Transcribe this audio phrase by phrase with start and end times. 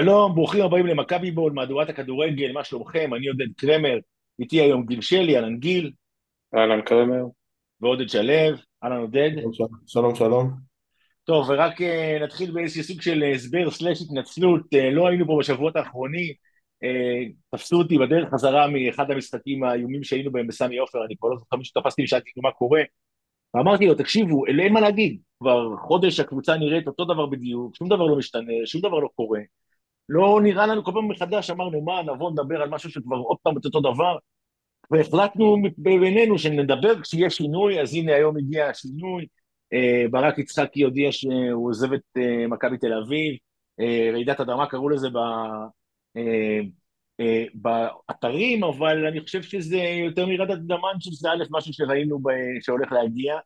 [0.00, 3.14] שלום, ברוכים הבאים למכבי בול, מהדורת הכדורגל, מה שלומכם?
[3.14, 3.98] אני עודד קרמר,
[4.38, 5.92] איתי היום גיל שלי, אהלן גיל,
[6.54, 7.24] אהלן קרמר.
[7.80, 9.30] ועודד שלו, אהלן עודד.
[9.86, 10.50] שלום שלום.
[11.24, 15.76] טוב, ורק uh, נתחיל באיזשהו סוג של הסבר סלאש התנצלות, uh, לא היינו פה בשבועות
[15.76, 16.32] האחרונים,
[16.84, 21.36] uh, תפסו אותי בדרך חזרה מאחד המשחקים האיומים שהיינו בהם בסמי עופר, אני כבר לא
[21.36, 22.82] זוכר מי שתפסתי ושאלתי מה קורה,
[23.54, 28.04] ואמרתי לו, תקשיבו, אין מה להגיד, כבר חודש הקבוצה נראית אותו דבר בדיוק, שום דבר
[28.04, 29.40] לא משתנה, שום דבר לא קורה.
[30.08, 33.56] לא נראה לנו כל פעם מחדש, אמרנו, מה, נבוא נדבר על משהו שכבר עוד פעם
[33.64, 34.16] אותו דבר,
[34.90, 39.26] והחלטנו בינינו שנדבר כשיהיה שינוי, אז הנה היום הגיע השינוי,
[39.72, 43.36] אה, ברק יצחקי הודיע שהוא עוזב את אה, מכבי תל אביב,
[43.80, 45.18] אה, רעידת אדמה קראו לזה ב...
[47.54, 52.28] באתרים, אבל אני חושב שזה יותר מרעידת אדמה, אני חושב שזה א', משהו שראינו ב...
[52.60, 53.38] שהולך להגיע,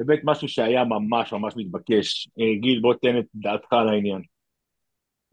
[0.00, 2.28] וב', משהו שהיה ממש ממש מתבקש.
[2.60, 4.22] גיל, בוא תן את דעתך על העניין.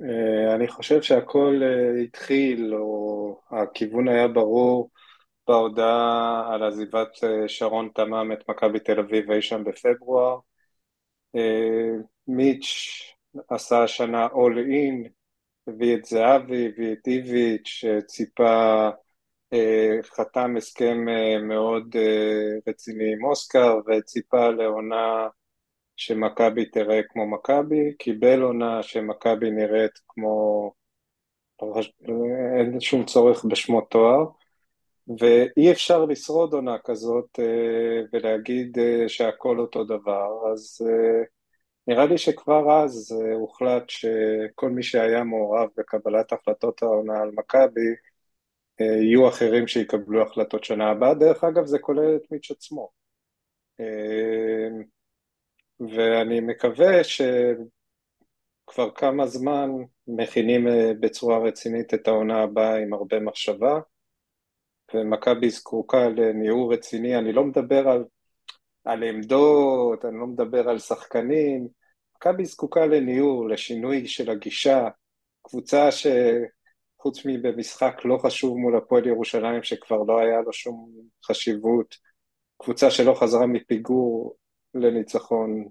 [0.02, 4.90] אה, אני חושב שהכל אה, התחיל, או הכיוון היה ברור
[5.48, 10.40] בהודעה על עזיבת אה, שרון תמם את מכבי תל אביב אי שם בפברואר.
[12.28, 12.66] מיץ'
[13.50, 15.10] עשה השנה all in,
[15.68, 18.90] הביא את זהבי, הביא את איביץ', ציפה,
[20.16, 20.98] חתם הסכם
[21.48, 21.96] מאוד
[22.68, 25.28] רציני עם אוסקר וציפה לעונה
[25.98, 30.72] שמכבי תראה כמו מכבי, קיבל עונה שמכבי נראית כמו...
[32.58, 34.26] אין שום צורך בשמות תואר,
[35.20, 41.24] ואי אפשר לשרוד עונה כזאת אה, ולהגיד אה, שהכל אותו דבר, אז אה,
[41.88, 47.96] נראה לי שכבר אז הוחלט שכל מי שהיה מעורב בקבלת החלטות העונה על מכבי,
[48.80, 51.14] יהיו אחרים שיקבלו החלטות שנה הבאה.
[51.14, 52.90] דרך אגב, זה כולל את מיץ' עצמו.
[55.80, 59.70] ואני מקווה שכבר כמה זמן
[60.08, 63.80] מכינים אה, בצורה רצינית את העונה הבאה עם הרבה מחשבה,
[64.94, 68.04] ומכבי זקוקה לניעור רציני, אני לא מדבר על,
[68.84, 71.68] על עמדות, אני לא מדבר על שחקנים,
[72.16, 74.88] מכבי זקוקה לניעור, לשינוי של הגישה,
[75.42, 80.92] קבוצה שחוץ מבמשחק לא חשוב מול הפועל ירושלים שכבר לא היה לו שום
[81.26, 81.96] חשיבות,
[82.58, 84.36] קבוצה שלא חזרה מפיגור
[84.76, 85.68] לניצחון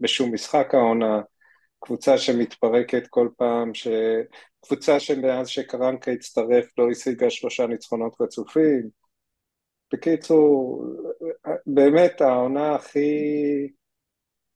[0.00, 1.20] בשום משחק העונה,
[1.80, 3.88] קבוצה שמתפרקת כל פעם, ש...
[4.60, 8.90] קבוצה שמאז שקרנקה הצטרף לא השיגה שלושה ניצחונות רצופים.
[9.92, 10.84] בקיצור,
[11.66, 13.68] באמת העונה הכי...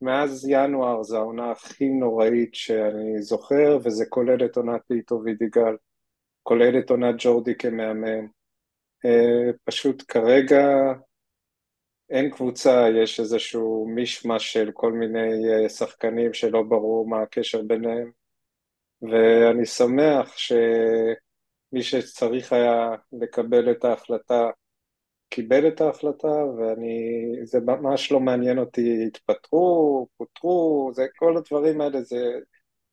[0.03, 5.77] מאז ינואר זו העונה הכי נוראית שאני זוכר, וזה כולל את עונת פיטו וידיגל,
[6.43, 8.27] כולל את עונת ג'ורדי כמאמן.
[9.05, 10.67] אה, פשוט כרגע
[12.11, 18.11] אין קבוצה, יש איזשהו מישמש של כל מיני אה, שחקנים שלא ברור מה הקשר ביניהם,
[19.03, 24.51] ואני שמח שמי שצריך היה לקבל את ההחלטה
[25.31, 32.03] קיבל את ההחלטה, ואני, זה ממש לא מעניין אותי, התפטרו, פוטרו, זה, כל הדברים האלה
[32.03, 32.25] זה,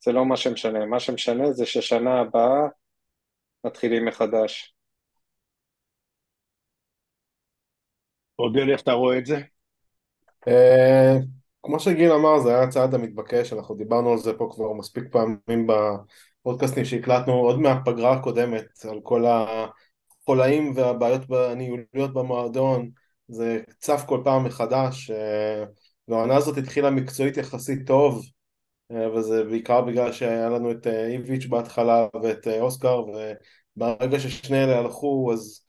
[0.04, 2.68] זה לא מה שמשנה, מה שמשנה זה ששנה הבאה
[3.64, 4.77] מתחילים מחדש.
[8.38, 9.42] עודד, איך אתה רואה את זה?
[10.48, 11.18] אה,
[11.64, 15.68] כמו שגיל אמר, זה היה הצעד המתבקש, אנחנו דיברנו על זה פה כבר מספיק פעמים
[15.68, 22.90] בפודקאסטים שהקלטנו עוד מהפגרה הקודמת, על כל החולאים והבעיות הניהוליות במועדון,
[23.28, 25.64] זה צף כל פעם מחדש, אה,
[26.08, 28.26] והעונה הזאת התחילה מקצועית יחסית טוב,
[28.92, 33.04] אה, וזה בעיקר בגלל שהיה לנו את איביץ' בהתחלה ואת אוסקר,
[33.78, 35.67] וברגע ששני אלה הלכו אז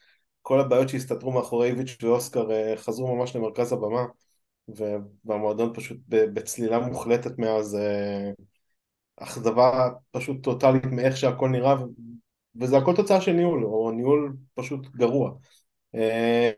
[0.48, 4.04] כל הבעיות שהסתתרו מאחורי איביץ' ואוסקר אה, חזרו ממש למרכז הבמה
[5.24, 8.30] והמועדון פשוט בצלילה מוחלטת מאז אה,
[9.16, 11.74] אכזבה פשוט טוטאלית מאיך שהכל נראה
[12.60, 15.30] וזה הכל תוצאה של ניהול או ניהול פשוט גרוע.
[15.94, 16.50] אה,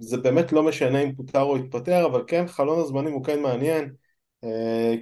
[0.00, 3.94] זה באמת לא משנה אם פוטר או התפטר אבל כן חלון הזמנים הוא כן מעניין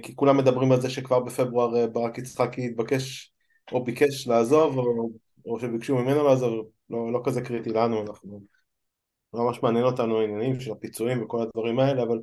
[0.03, 3.33] כי כולם מדברים על זה שכבר בפברואר ברק יצחקי התבקש
[3.71, 5.09] או ביקש לעזוב או,
[5.45, 8.41] או שביקשו ממנו לעזוב לא, לא כזה קריטי לנו, אנחנו
[9.33, 12.19] לא ממש מעניין אותנו העניינים של הפיצויים וכל הדברים האלה, אבל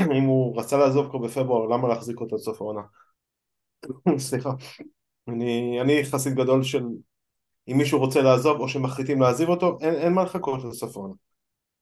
[0.00, 2.82] אם הוא רצה לעזוב כבר בפברואר, למה להחזיק אותו עד סוף העונה?
[4.18, 4.50] סליחה.
[5.28, 6.84] אני, אני חסיד גדול של
[7.68, 11.14] אם מישהו רוצה לעזוב או שמחליטים להעזיב אותו, אין, אין מה לחכות לסוף העונה.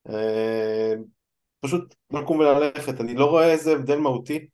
[0.09, 0.93] אה,
[1.59, 4.47] פשוט לקום וללכת, אני לא רואה איזה הבדל מהותי.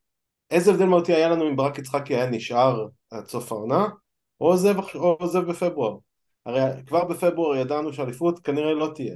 [0.51, 3.87] איזה הבדל מהותי היה לנו אם ברק יצחקי היה נשאר עד סוף העונה,
[4.39, 4.53] או
[5.19, 5.97] עוזב בפברואר.
[6.45, 9.15] הרי כבר בפברואר ידענו שאליפות כנראה לא תהיה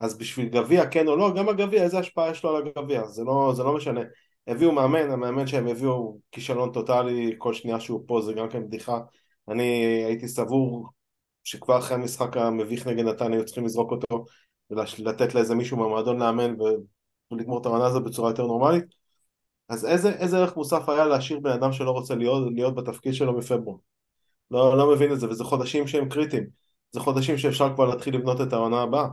[0.00, 3.24] אז בשביל גביע כן או לא, גם הגביע איזה השפעה יש לו על הגביע, זה
[3.24, 4.00] לא, זה לא משנה
[4.46, 8.98] הביאו מאמן, המאמן שהם הביאו כישלון טוטאלי, כל שנייה שהוא פה זה גם כן בדיחה
[9.48, 9.64] אני
[10.06, 10.88] הייתי סבור
[11.44, 14.24] שכבר אחרי המשחק המביך נגד נתניה היו צריכים לזרוק אותו
[14.70, 16.54] ולתת לאיזה מישהו מהמועדון לאמן
[17.30, 18.84] ולגמור את העונה הזאת בצורה יותר נורמלית.
[19.68, 23.38] אז איזה, איזה ערך מוסף היה להשאיר בן אדם שלא רוצה להיות, להיות בתפקיד שלו
[23.38, 23.76] מפברואר?
[24.52, 26.46] לא, לא מבין את זה, וזה חודשים שהם קריטיים.
[26.92, 29.08] זה חודשים שאפשר כבר להתחיל לבנות את העונה הבאה.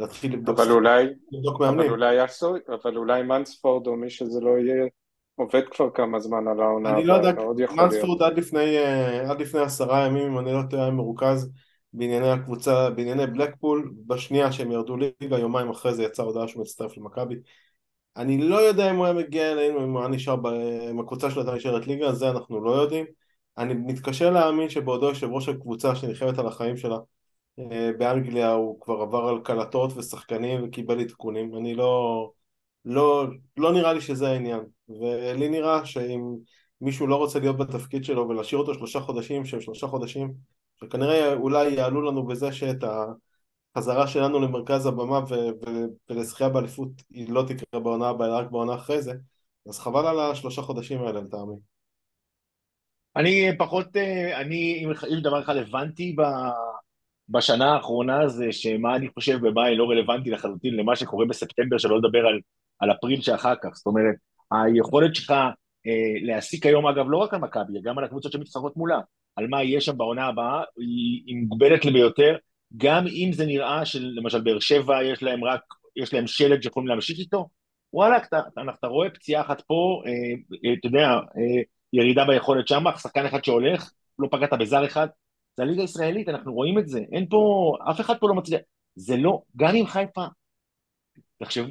[0.00, 1.80] להתחיל לבדוק, אבל אולי, לבדוק מאמנים.
[1.80, 4.86] אבל אולי יעשו, אבל אולי מנספורד או מי שזה לא יהיה,
[5.34, 7.92] עובד כבר כמה זמן על העונה אני לא יודע, מאוד יכול להיות.
[7.92, 11.52] מנספורד עד לפני, אה, עד לפני עשרה ימים, אם אני לא טועה, מרוכז
[11.92, 16.96] בענייני הקבוצה, בענייני בלקפול, בשנייה שהם ירדו ליגה, יומיים אחרי זה יצאה הודעה שהוא מצטרף
[16.96, 17.36] למכבי.
[18.16, 20.36] אני לא יודע אם הוא היה מגיע אלינו, אם הוא היה נשאר.
[20.90, 23.06] אם הקבוצה שלו הייתה נשארת ליגה, זה אנחנו לא יודעים.
[23.58, 26.96] אני מתקשה להאמין שבעודו יושב ראש הקבוצה שנלחמת על החיים שלה
[27.58, 32.30] אה, באנגליה הוא כבר עבר על קלטות ושחקנים וקיבל עדכונים, אני לא,
[32.84, 33.26] לא,
[33.56, 36.20] לא נראה לי שזה העניין, ולי נראה שאם
[36.80, 40.34] מישהו לא רוצה להיות בתפקיד שלו ולהשאיר אותו שלושה חודשים שהם שלושה חודשים
[40.80, 42.84] שכנראה אולי יעלו לנו בזה שאת
[43.76, 45.34] החזרה שלנו למרכז הבמה ו-
[45.66, 49.12] ו- ולזכייה באליפות היא לא תקרה בעונה הבאה רק בעונה אחרי זה
[49.68, 51.75] אז חבל על השלושה חודשים האלה לטעמי.
[53.16, 56.16] אני פחות, אה, אני, אם דבר אחד הבנתי
[57.28, 62.26] בשנה האחרונה זה שמה אני חושב ומה לא רלוונטי לחלוטין למה שקורה בספטמבר, שלא לדבר
[62.26, 62.40] על,
[62.78, 63.70] על אפריל שאחר כך.
[63.74, 64.14] זאת אומרת,
[64.50, 65.30] היכולת שלך
[65.86, 69.00] אה, להסיק היום, אגב, לא רק על מכבי, גם על הקבוצות שמתחרות מולה,
[69.36, 72.36] על מה יהיה שם בעונה הבאה, היא, היא מוגבלת ביותר,
[72.76, 75.60] גם אם זה נראה שלמשל באר שבע יש להם רק,
[75.96, 77.48] יש להם שלד שיכולים להמשיך איתו,
[77.92, 80.12] וואלה, אתה, אתה, אתה רואה פציעה אחת פה, אה,
[80.64, 85.06] אה, אתה יודע, אה, ירידה ביכולת שם, שחקן אחד שהולך, לא פגעת בזר אחד,
[85.56, 88.60] זה הליגה הישראלית, אנחנו רואים את זה, אין פה, אף אחד פה לא מצליח,
[88.96, 90.24] זה לא, גם עם חיפה,
[91.38, 91.66] תחשבו,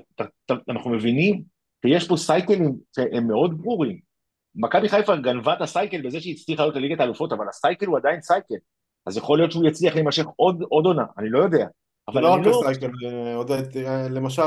[0.69, 1.43] אנחנו מבינים
[1.85, 3.99] שיש פה סייקלים שהם מאוד ברורים,
[4.55, 8.21] מכבי חיפה גנבה את הסייקל בזה שהיא הצליחה לעלות לליגת האלופות, אבל הסייקל הוא עדיין
[8.21, 8.55] סייקל,
[9.05, 11.67] אז יכול להיות שהוא יצליח להימשך עוד, עוד עונה, אני לא יודע.
[12.07, 12.59] אבל לא רק לא...
[12.59, 12.91] הסייקל,
[13.35, 13.77] עודד,
[14.09, 14.41] למשל,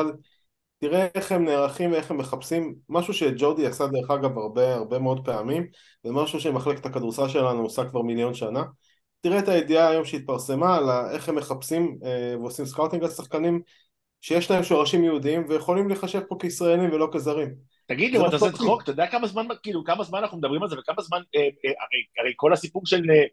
[0.80, 5.24] תראה איך הם נערכים ואיך הם מחפשים, משהו שג'ורדי עשה דרך אגב הרבה הרבה מאוד
[5.24, 5.66] פעמים,
[6.04, 8.64] ומשהו שמחלקת הכדורסל שלנו עושה כבר מיליון שנה,
[9.20, 10.84] תראה את הידיעה היום שהתפרסמה על
[11.14, 13.60] איך הם מחפשים אה, ועושים scouting על שחקנים
[14.20, 17.48] שיש להם שורשים יהודיים ויכולים להיחשב פה כישראלים ולא כזרים.
[17.86, 20.68] תגיד לי, אתה עושה צחוק, אתה יודע כמה זמן, כאילו, כמה זמן אנחנו מדברים על
[20.68, 23.24] זה וכמה זמן, אה, אה, הרי, הרי כל הסיפור של, אה,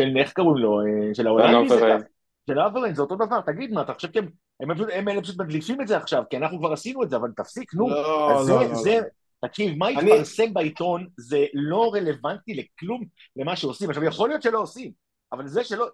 [0.00, 2.13] של איך קוראים לו, אה, של ההולנדי זה ככה.
[2.50, 4.28] של האבריין זה אותו דבר, תגיד מה, אתה חושב שהם,
[4.60, 7.28] הם, הם אלה פשוט מדליפים את זה עכשיו, כי אנחנו כבר עשינו את זה, אבל
[7.36, 7.88] תפסיק, נו.
[7.88, 9.48] לא, לא, זה, לא, זה, לא.
[9.48, 10.52] תקשיב, מה התפרסם אני...
[10.52, 13.04] בעיתון זה לא רלוונטי לכלום
[13.36, 13.90] למה שעושים.
[13.90, 14.92] עכשיו, יכול להיות שלא עושים,
[15.32, 15.86] אבל זה שלא,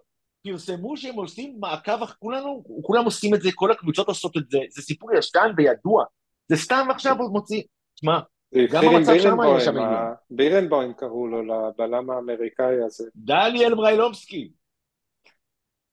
[0.43, 4.81] פרסמו שהם עושים מעקב, כולנו, כולם עושים את זה, כל הקבוצות עושות את זה, זה
[4.81, 6.03] סיפור ישן וידוע,
[6.47, 7.61] זה סתם עכשיו עוד מוציא,
[7.95, 8.19] שמע,
[8.71, 10.13] גם המצב שם יש שם עניין.
[10.29, 13.09] בירנבוים קראו לו, לבלם האמריקאי הזה.
[13.15, 14.51] דניאל בריילובסקי.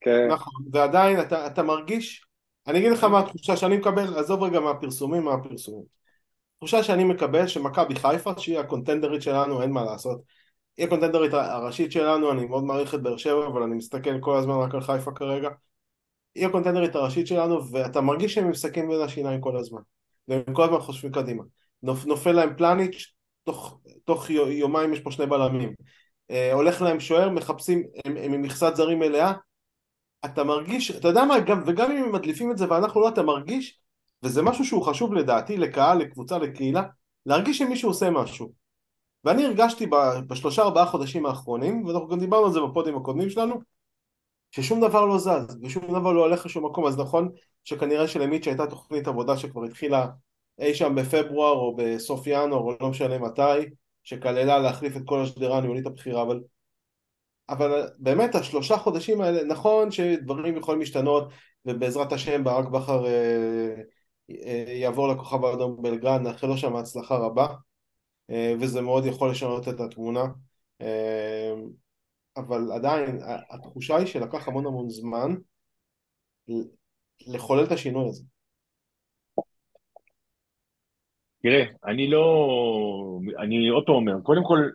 [0.01, 0.27] כן.
[0.31, 2.25] נכון, ועדיין אתה, אתה מרגיש,
[2.67, 5.83] אני אגיד לך מה התחושה שאני מקבל, עזוב רגע מהפרסומים, מהפרסומים.
[6.55, 10.21] התחושה שאני מקבל שמכבי חיפה, שהיא הקונטנדרית שלנו, אין מה לעשות,
[10.77, 14.55] היא הקונטנדרית הראשית שלנו, אני מאוד מעריך את באר שבע, אבל אני מסתכל כל הזמן
[14.55, 15.49] רק על חיפה כרגע.
[16.35, 19.81] היא הקונטנדרית הראשית שלנו, ואתה מרגיש שהם משחקים בין השיניים כל הזמן.
[20.27, 21.43] והם כל הזמן חושבים קדימה.
[21.83, 23.13] נופ, נופל להם פלניץ',
[23.43, 25.73] תוך, תוך יומיים יש פה שני בלמים.
[26.31, 29.33] אה, הולך להם שוער, מחפשים, הם, הם עם מכסת זרים מלאה.
[30.25, 33.79] אתה מרגיש, אתה יודע מה, גם, וגם אם מדליפים את זה ואנחנו לא, אתה מרגיש,
[34.23, 36.83] וזה משהו שהוא חשוב לדעתי, לקהל, לקבוצה, לקהילה,
[37.25, 38.51] להרגיש שמישהו עושה משהו.
[39.23, 39.87] ואני הרגשתי
[40.27, 43.55] בשלושה ארבעה חודשים האחרונים, ואנחנו גם דיברנו על זה בפודים הקודמים שלנו,
[44.51, 47.29] ששום דבר לא זז, ושום דבר לא הולך לשום מקום, אז נכון
[47.63, 50.07] שכנראה שלמיץ' הייתה תוכנית עבודה שכבר התחילה
[50.59, 53.69] אי שם בפברואר או בסוף ינואר או לא משנה מתי,
[54.03, 56.41] שכללה להחליף את כל השדרה הניהולית הבכירה, אבל,
[57.49, 61.29] אבל באמת השלושה חודשים האלה, נכון שדברים יכולים להשתנות,
[61.65, 63.75] ובעזרת השם ברק בכר אה,
[64.29, 67.47] אה, יעבור לכוכב האדום בלגרד, נאחל לו שם הצלחה רבה,
[68.29, 70.23] אה, וזה מאוד יכול לשנות את התמונה.
[70.81, 71.53] אה,
[72.37, 75.35] אבל עדיין, התחושה היא שלקח המון המון זמן
[77.27, 78.23] לחולל את השינוי הזה.
[81.41, 83.19] תראה, אני לא...
[83.39, 84.69] אני עוד פעם אומר, קודם כל,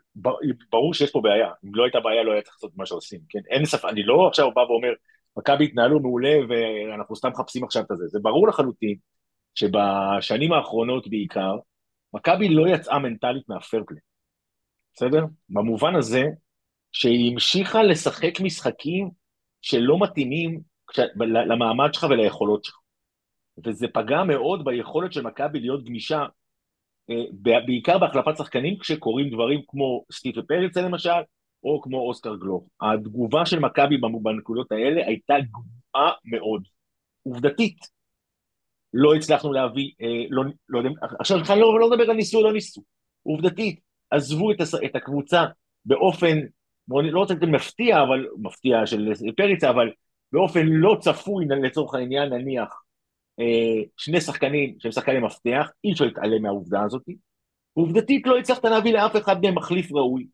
[0.71, 1.51] ברור שיש פה בעיה.
[1.65, 3.39] אם לא הייתה בעיה, לא היה צריך לעשות מה שעושים, כן?
[3.51, 4.93] אין ספק, אני לא עכשיו בא ואומר,
[5.37, 8.07] מכבי התנהלו מעולה ואנחנו סתם מחפשים עכשיו את הזה.
[8.07, 8.97] זה ברור לחלוטין
[9.55, 11.57] שבשנים האחרונות בעיקר,
[12.13, 14.01] מכבי לא יצאה מנטלית מהפרפלי,
[14.95, 15.25] בסדר?
[15.49, 16.25] במובן הזה
[16.93, 19.11] שהיא המשיכה לשחק משחקים
[19.63, 20.61] שלא מתאימים
[21.47, 22.77] למעמד שלך וליכולות שלך.
[23.67, 26.27] וזה פגע מאוד ביכולת של מכבי להיות גמישה,
[27.67, 31.11] בעיקר בהחלפת שחקנים, כשקורים דברים כמו סטיפה פריצה למשל,
[31.65, 32.67] או כמו אוסקר גלוב.
[32.81, 36.63] התגובה של מכבי בנקודות האלה הייתה גבוהה מאוד.
[37.23, 37.79] עובדתית,
[38.95, 42.53] לא הצלחנו להביא, אה, לא, לא יודע, עכשיו בכלל לא, לא מדבר על ניסו לא
[42.53, 42.83] ניסו.
[43.23, 43.81] עובדתית,
[44.11, 45.45] עזבו את, הס, את הקבוצה
[45.85, 46.39] באופן,
[46.89, 49.91] לא רוצה להגיד מפתיע, אבל מפתיע של פריצה, אבל
[50.33, 52.84] באופן לא צפוי לצורך העניין, נניח, אה,
[53.97, 57.03] שני שחקנים שהם שחקני מפתח, אי אפשר להתעלם מהעובדה הזאת.
[57.73, 60.27] עובדתית לא הצלחת להביא לאף אחד מהם מחליף ראוי.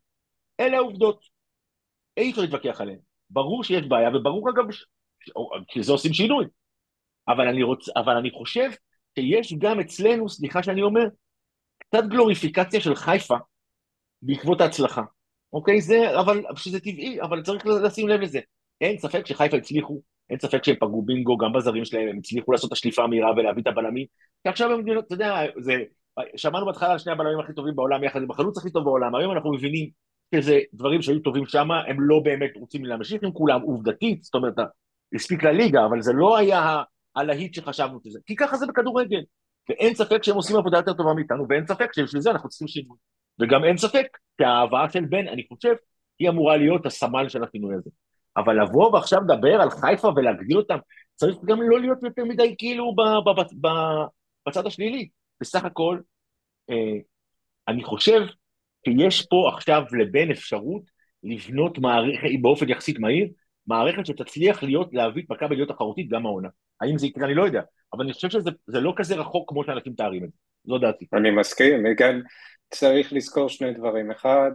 [0.59, 1.25] אלה העובדות.
[2.17, 2.99] אי אפשר להתווכח עליהן.
[3.29, 4.63] ברור שיש בעיה, וברור אגב,
[5.71, 6.45] שזה עושים שינוי.
[7.27, 7.89] אבל אני, רוצ...
[7.89, 8.69] אבל אני חושב
[9.15, 11.03] שיש גם אצלנו, סליחה שאני אומר,
[11.77, 13.35] קצת גלוריפיקציה של חיפה
[14.21, 15.01] בעקבות ההצלחה.
[15.53, 15.81] אוקיי?
[15.81, 18.39] זה, אבל, שזה טבעי, אבל צריך לשים לב לזה.
[18.81, 22.67] אין ספק שחיפה הצליחו, אין ספק שהם פגעו בינגו גם בזרים שלהם, הם הצליחו לעשות
[22.67, 24.05] את השליפה המהירה ולהביא את הבלמים,
[24.43, 25.73] כי עכשיו הם, אתה יודע, זה,
[26.35, 29.31] שמענו בהתחלה על שני הבלמים הכי טובים בעולם יחד עם החלוץ הכי טוב בעולם, היום
[29.31, 29.89] אנחנו מבינים
[30.35, 34.53] שזה דברים שהיו טובים שם, הם לא באמת רוצים להמשיך עם כולם, עובדתית, זאת אומרת,
[35.15, 36.81] הספיק לליגה, אבל זה לא היה
[37.15, 39.21] הלהיט שחשבנו שזה, כי ככה זה בכדורגל,
[39.69, 42.97] ואין ספק שהם עושים עבודה יותר טובה מאיתנו, ואין ספק שבשביל זה אנחנו צריכים שינוי.
[43.39, 45.73] וגם אין ספק שההבאה של בן, אני חושב,
[46.19, 47.89] היא אמורה להיות הסמל של השינוי הזה.
[48.37, 50.77] אבל לבוא ועכשיו לדבר על חיפה ולהגדיל אותם,
[51.15, 53.69] צריך גם לא להיות יותר מדי כאילו ב, ב, ב, ב,
[54.47, 55.09] בצד השלילי.
[55.41, 55.99] בסך הכל,
[56.69, 56.97] אה,
[57.67, 58.21] אני חושב
[58.85, 60.81] שיש פה עכשיו לבן אפשרות
[61.23, 63.27] לבנות מערכת, באופן יחסית מהיר,
[63.67, 66.49] מערכת שתצליח להיות, להביא את מכבי להיות תחרותית גם העונה.
[66.81, 67.25] האם זה יקרה?
[67.25, 67.61] אני לא יודע.
[67.93, 70.37] אבל אני חושב שזה לא כזה רחוק כמו שאנשים מתארים את זה.
[70.63, 71.05] זו דעתי.
[71.13, 72.21] אני מסכים, וגם
[72.69, 74.11] צריך לזכור שני דברים.
[74.11, 74.51] אחד,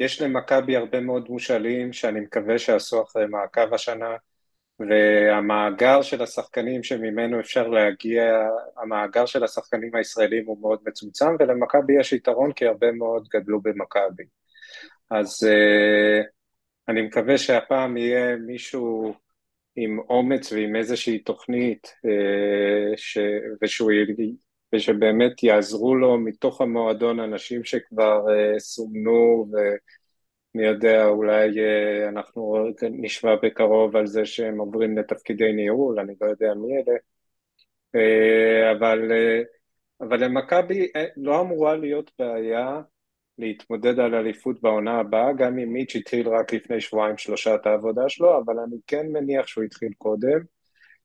[0.00, 4.16] יש למכבי הרבה מאוד מושאלים שאני מקווה שעשו אחרי מעקב השנה,
[4.78, 12.12] והמאגר של השחקנים שממנו אפשר להגיע, המאגר של השחקנים הישראלים הוא מאוד מצומצם, ולמכבי יש
[12.12, 14.24] יתרון כי הרבה מאוד גדלו במכבי.
[15.10, 16.26] אז uh,
[16.88, 19.14] אני מקווה שהפעם יהיה מישהו
[19.76, 21.94] עם אומץ ועם איזושהי תוכנית,
[22.96, 23.18] ש...
[23.62, 23.92] ושהוא...
[24.74, 29.56] ושבאמת יעזרו לו מתוך המועדון אנשים שכבר uh, סומנו ו...
[30.54, 36.26] מי יודע, אולי uh, אנחנו נשמע בקרוב על זה שהם עוברים לתפקידי ניהול, אני לא
[36.26, 36.96] יודע מי אלה,
[37.96, 39.44] uh, אבל, uh,
[40.00, 42.80] אבל למכבי לא אמורה להיות בעיה
[43.38, 48.08] להתמודד על אליפות בעונה הבאה, גם אם מיץ' התחיל רק לפני שבועיים שלושה את העבודה
[48.08, 50.40] שלו, אבל אני כן מניח שהוא התחיל קודם,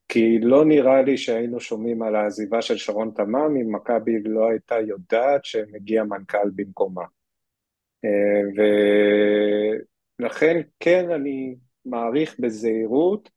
[0.08, 4.76] כי לא נראה לי שהיינו שומעים על העזיבה של שרון תמם אם מכבי לא הייתה
[4.80, 7.04] יודעת שמגיע מנכ"ל במקומה.
[8.06, 8.64] אה,
[10.20, 13.30] ולכן כן אני מעריך בזהירות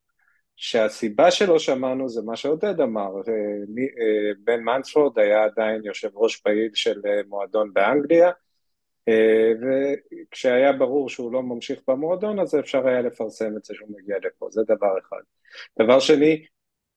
[0.57, 3.33] שהסיבה שלא שמענו זה מה שעודד אמר, אה,
[3.79, 8.31] אה, בן מנספורד היה עדיין יושב ראש פעיל של מועדון באנגליה
[9.61, 14.49] וכשהיה ברור שהוא לא ממשיך במועדון אז אפשר היה לפרסם את זה שהוא מגיע לפה,
[14.51, 15.21] זה דבר אחד.
[15.79, 16.45] דבר שני,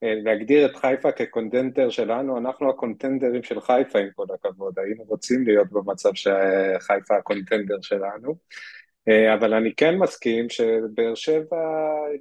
[0.01, 5.67] להגדיר את חיפה כקונטנדר שלנו, אנחנו הקונטנדרים של חיפה עם כל הכבוד, היינו רוצים להיות
[5.71, 8.35] במצב שחיפה הקונטנדר שלנו,
[9.33, 11.57] אבל אני כן מסכים שבאר שבע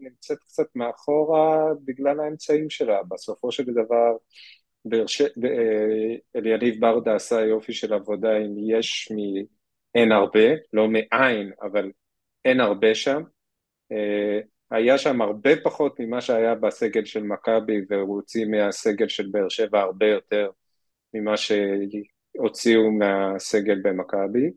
[0.00, 4.16] נמצאת קצת מאחורה בגלל האמצעים שלה, בסופו של דבר
[5.06, 5.22] ש...
[6.36, 9.16] אליניב ברדה עשה יופי של עבודה אם יש מ...
[9.94, 11.90] אין הרבה, לא מאין, אבל
[12.44, 13.22] אין הרבה שם.
[14.70, 19.80] היה שם הרבה פחות ממה שהיה בסגל של מכבי והוא הוציא מהסגל של באר שבע
[19.80, 20.50] הרבה יותר
[21.14, 24.50] ממה שהוציאו מהסגל במכבי.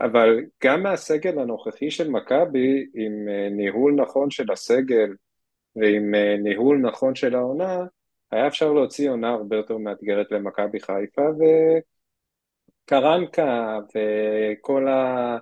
[0.00, 5.14] אבל גם מהסגל הנוכחי של מכבי עם אה, ניהול נכון של הסגל
[5.76, 7.84] ועם אה, ניהול נכון של העונה
[8.30, 11.22] היה אפשר להוציא עונה הרבה יותר מאתגרת למכבי חיפה
[12.86, 15.38] וקרנקה וכל ה...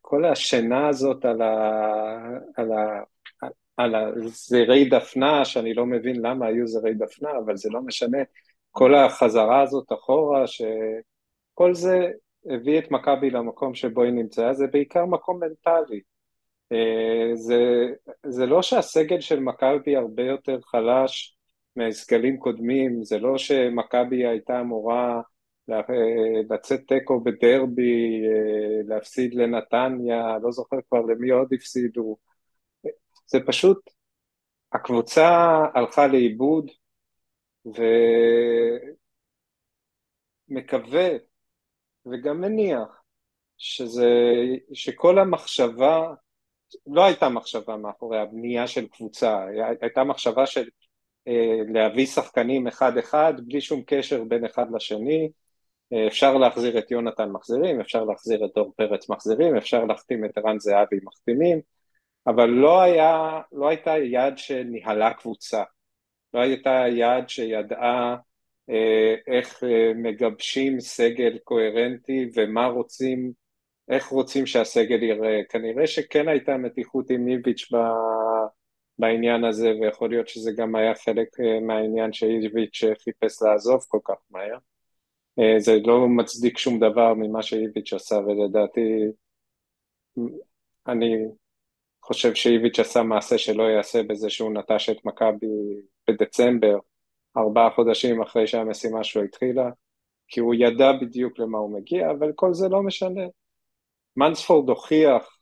[0.00, 2.18] כל השינה הזאת על, ה,
[2.56, 3.02] על, ה,
[3.76, 8.18] על הזרי דפנה, שאני לא מבין למה היו זרי דפנה, אבל זה לא משנה,
[8.70, 12.10] כל החזרה הזאת אחורה, שכל זה
[12.46, 16.00] הביא את מכבי למקום שבו היא נמצאה, זה בעיקר מקום מנטלי.
[16.72, 17.86] אה, זה,
[18.26, 21.36] זה לא שהסגל של מכבי הרבה יותר חלש
[21.76, 25.20] מהסגלים קודמים, זה לא שמכבי הייתה אמורה
[26.50, 32.16] לצאת תיקו בדרבי, אה, להפסיד לנתניה, לא זוכר כבר למי עוד הפסידו.
[33.26, 33.90] זה פשוט,
[34.72, 36.70] הקבוצה הלכה לאיבוד,
[40.50, 41.08] ומקווה
[42.06, 43.02] וגם מניח
[43.58, 44.08] שזה,
[44.72, 46.14] שכל המחשבה,
[46.86, 49.46] לא הייתה מחשבה מאחורי הבנייה של קבוצה,
[49.80, 50.68] הייתה מחשבה של
[51.28, 55.30] אה, להביא שחקנים אחד-אחד בלי שום קשר בין אחד לשני,
[56.06, 60.58] אפשר להחזיר את יונתן מחזירים, אפשר להחזיר את דור פרץ מחזירים, אפשר להחתים את ערן
[60.58, 61.60] זהבי מחתימים,
[62.26, 65.62] אבל לא, היה, לא הייתה יד שניהלה קבוצה,
[66.34, 68.16] לא הייתה יד שידעה
[68.70, 73.32] אה, איך אה, מגבשים סגל קוהרנטי ומה רוצים,
[73.88, 75.40] איך רוצים שהסגל יראה.
[75.48, 77.68] כנראה שכן הייתה מתיחות עם איביץ'
[78.98, 84.16] בעניין הזה, ויכול להיות שזה גם היה חלק אה, מהעניין שאיביץ' חיפש לעזוב כל כך
[84.30, 84.58] מהר.
[85.58, 88.80] זה לא מצדיק שום דבר ממה שאיביץ' עשה, ולדעתי
[90.88, 91.16] אני
[92.02, 95.46] חושב שאיביץ' עשה מעשה שלא יעשה בזה שהוא נטש את מכבי
[96.08, 96.78] בדצמבר,
[97.36, 99.70] ארבעה חודשים אחרי שהמשימה שלו התחילה,
[100.28, 103.24] כי הוא ידע בדיוק למה הוא מגיע, אבל כל זה לא משנה.
[104.16, 105.38] מנספורד הוכיח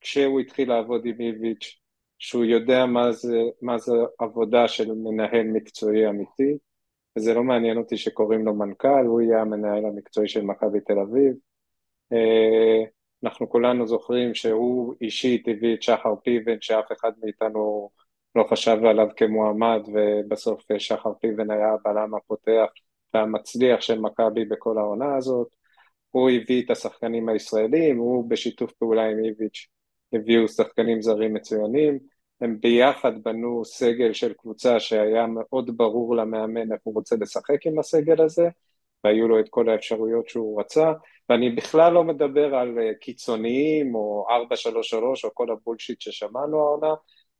[0.00, 1.80] כשהוא התחיל לעבוד עם איביץ',
[2.18, 6.58] שהוא יודע מה זה, מה זה עבודה של מנהל מקצועי אמיתי,
[7.16, 11.34] וזה לא מעניין אותי שקוראים לו מנכ"ל, הוא יהיה המנהל המקצועי של מכבי תל אביב.
[12.12, 12.84] אה,
[13.24, 17.90] אנחנו כולנו זוכרים שהוא אישית הביא את שחר פיבן, שאף אחד מאיתנו
[18.34, 22.66] לא חשב עליו כמועמד, ובסוף שחר פיבן היה הבלם הפותח
[23.14, 25.48] והמצליח של מכבי בכל העונה הזאת.
[26.10, 29.66] הוא הביא את השחקנים הישראלים, הוא בשיתוף פעולה עם איביץ'
[30.12, 31.98] הביאו שחקנים זרים מצוינים,
[32.40, 37.78] הם ביחד בנו סגל של קבוצה שהיה מאוד ברור למאמן איך הוא רוצה לשחק עם
[37.78, 38.48] הסגל הזה,
[39.04, 40.92] והיו לו את כל האפשרויות שהוא רצה,
[41.28, 44.26] ואני בכלל לא מדבר על אה, קיצוניים או
[44.92, 46.94] 4-3-3 או כל הבולשיט ששמענו העונה,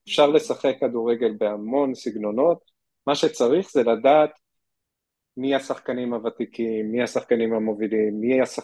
[0.09, 2.59] אפשר לשחק כדורגל בהמון סגנונות,
[3.07, 4.31] מה שצריך זה לדעת
[5.37, 8.63] מי השחקנים הוותיקים, מי השחקנים המובילים, מי, השח...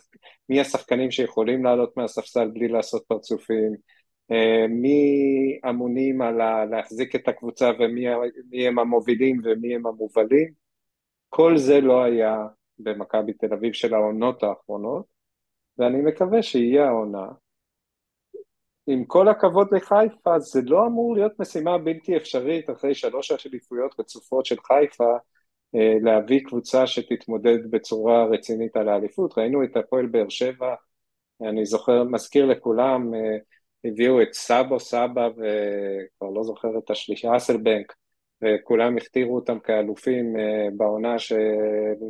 [0.49, 3.73] מי השחקנים שיכולים לעלות מהספסל בלי לעשות פרצופים,
[4.69, 10.53] מי אמונים על להחזיק את הקבוצה ומי הם המובילים ומי הם המובלים,
[11.29, 12.37] כל זה לא היה
[12.79, 15.05] במכבי תל אביב של העונות האחרונות,
[15.79, 17.27] ואני מקווה שיהיה העונה.
[18.87, 24.47] עם כל הכבוד לחיפה, זה לא אמור להיות משימה בלתי אפשרית אחרי שלוש אליפויות רצופות
[24.47, 25.17] של חיפה,
[25.75, 29.39] אה, להביא קבוצה שתתמודד בצורה רצינית על האליפות.
[29.39, 30.75] ראינו את הפועל באר שבע,
[31.43, 33.37] אני זוכר, מזכיר לכולם, אה,
[33.85, 37.95] הביאו את סבו סבא וכבר לא זוכר את השלישי, אסלבנק,
[38.43, 41.33] וכולם הכתירו אותם כאלופים אה, בעונה ש...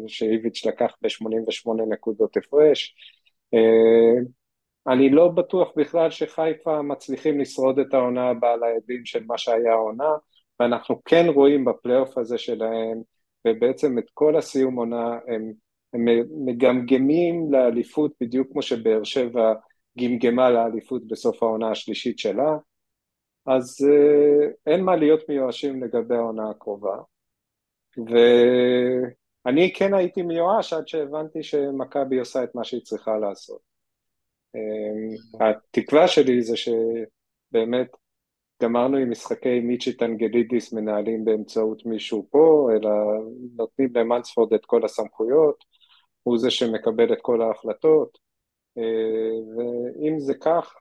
[0.06, 2.94] שאיביץ' לקח ב-88 נקודות הפרש.
[3.54, 4.22] אה,
[4.92, 9.72] אני לא בטוח בכלל שחיפה מצליחים לשרוד את העונה הבאה על העדים של מה שהיה
[9.72, 10.10] העונה,
[10.60, 13.02] ואנחנו כן רואים בפלייאוף הזה שלהם,
[13.46, 15.52] ובעצם את כל הסיום עונה הם,
[15.92, 16.04] הם
[16.46, 19.52] מגמגמים לאליפות בדיוק כמו שבאר שבע
[19.98, 22.56] גמגמה לאליפות בסוף העונה השלישית שלה,
[23.46, 26.96] אז uh, אין מה להיות מיואשים לגבי העונה הקרובה.
[28.06, 33.60] ואני כן הייתי מיואש עד שהבנתי שמכבי עושה את מה שהיא צריכה לעשות.
[34.56, 37.88] Um, התקווה שלי זה שבאמת
[38.62, 42.90] גמרנו עם משחקי מיצ'י טנגלידיס מנהלים באמצעות מישהו פה, אלא
[43.56, 45.64] נותנים למנספורד את כל הסמכויות,
[46.22, 48.18] הוא זה שמקבל את כל ההחלטות,
[48.76, 50.74] ואם זה כך,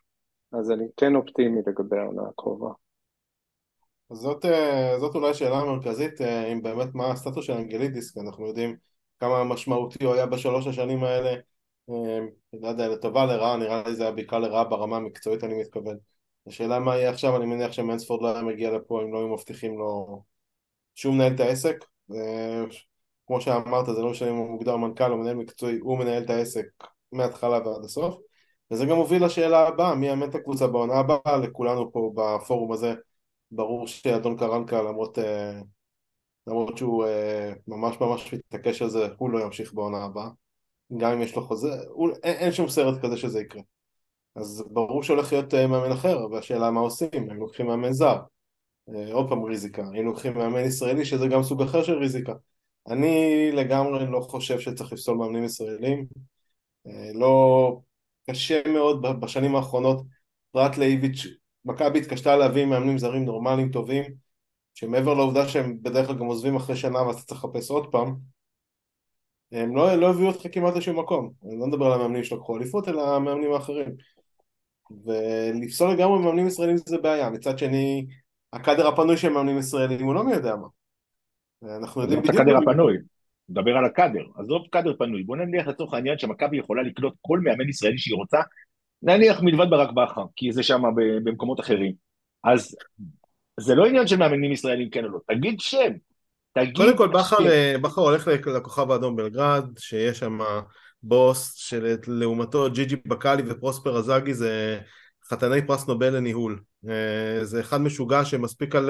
[0.51, 2.69] אז אני כן אופטימי לגבי העונה הקרובה.
[4.13, 8.47] זאת, אה, זאת אולי שאלה מרכזית, אה, אם באמת מה הסטטוס של אנגלידיס, כי אנחנו
[8.47, 8.75] יודעים
[9.19, 11.33] כמה משמעותי הוא היה בשלוש השנים האלה,
[11.89, 12.19] אה,
[12.53, 15.97] לא יודע, לטובה, לרעה, נראה לי זה היה בעיקר לרעה ברמה המקצועית אני מתכוון.
[16.47, 19.79] השאלה מה יהיה עכשיו, אני מניח שמנספורד לא היה מגיע לפה אם לא היו מבטיחים
[19.79, 20.21] לו
[20.95, 21.85] שהוא מנהל את העסק.
[23.27, 26.29] כמו שאמרת, זה לא משנה אם הוא מוגדר מנכ"ל או מנהל מקצועי, הוא מנהל את
[26.29, 26.65] העסק
[27.11, 28.15] מההתחלה ועד הסוף.
[28.71, 32.93] וזה גם מוביל לשאלה הבאה, מי יאמן את הקבוצה בעונה הבאה, לכולנו פה בפורום הזה,
[33.51, 35.59] ברור שאדון קרנקה למרות, אה,
[36.47, 40.29] למרות שהוא אה, ממש ממש מתעקש על זה, הוא לא ימשיך בעונה הבאה,
[40.97, 43.61] גם אם יש לו חוזה, הוא, אין, אין שום סרט כזה שזה יקרה.
[44.35, 48.19] אז ברור שהולך להיות אה, מאמן אחר, והשאלה מה עושים, הם לוקחים מאמן זר,
[49.11, 52.33] עוד פעם ריזיקה, אם לוקחים מאמן ישראלי שזה גם סוג אחר של ריזיקה.
[52.87, 56.05] אני לגמרי לא חושב שצריך לפסול מאמנים ישראלים,
[57.13, 57.81] לא,
[58.29, 60.01] קשה מאוד בשנים האחרונות,
[60.51, 61.27] פרט לאיביץ',
[61.65, 64.03] מכבי התקשתה להביא מאמנים זרים נורמליים טובים,
[64.73, 68.15] שמעבר לעובדה שהם בדרך כלל גם עוזבים אחרי שנה ואז אתה צריך לחפש עוד פעם,
[69.51, 71.31] הם לא, לא הביאו אותך כמעט לשום מקום.
[71.45, 73.89] אני לא מדבר על המאמנים שלקחו אליפות, אלא המאמנים האחרים.
[75.05, 77.29] ולפסול לגמרי מאמנים ישראלים זה בעיה.
[77.29, 78.05] מצד שני,
[78.53, 80.67] הקאדר הפנוי של מאמנים ישראלים הוא לא מי יודע מה.
[81.77, 82.35] אנחנו יודעים בדיוק...
[82.35, 82.97] הקאדר הפנוי.
[83.49, 87.69] נדבר על הקאדר, עזוב קאדר פנוי, בוא נניח לצורך העניין שמכבי יכולה לקלוט כל מאמן
[87.69, 88.37] ישראלי שהיא רוצה,
[89.03, 90.81] נניח מלבד ברק בכר, כי זה שם
[91.23, 91.93] במקומות אחרים.
[92.43, 92.75] אז
[93.59, 95.91] זה לא עניין של מאמנים ישראלים כן או לא, תגיד שם.
[96.53, 96.75] תגיד...
[96.75, 100.39] קודם כל בכר, אה, הולך לכוכב האדום בלגרד, שיש שם
[101.03, 104.79] בוס שלעומתו ג'י ג'י בקאלי ופרוספר אזאגי זה
[105.31, 106.59] חתני פרס נובל לניהול.
[106.89, 108.89] אה, זה אחד משוגע שמספיק על,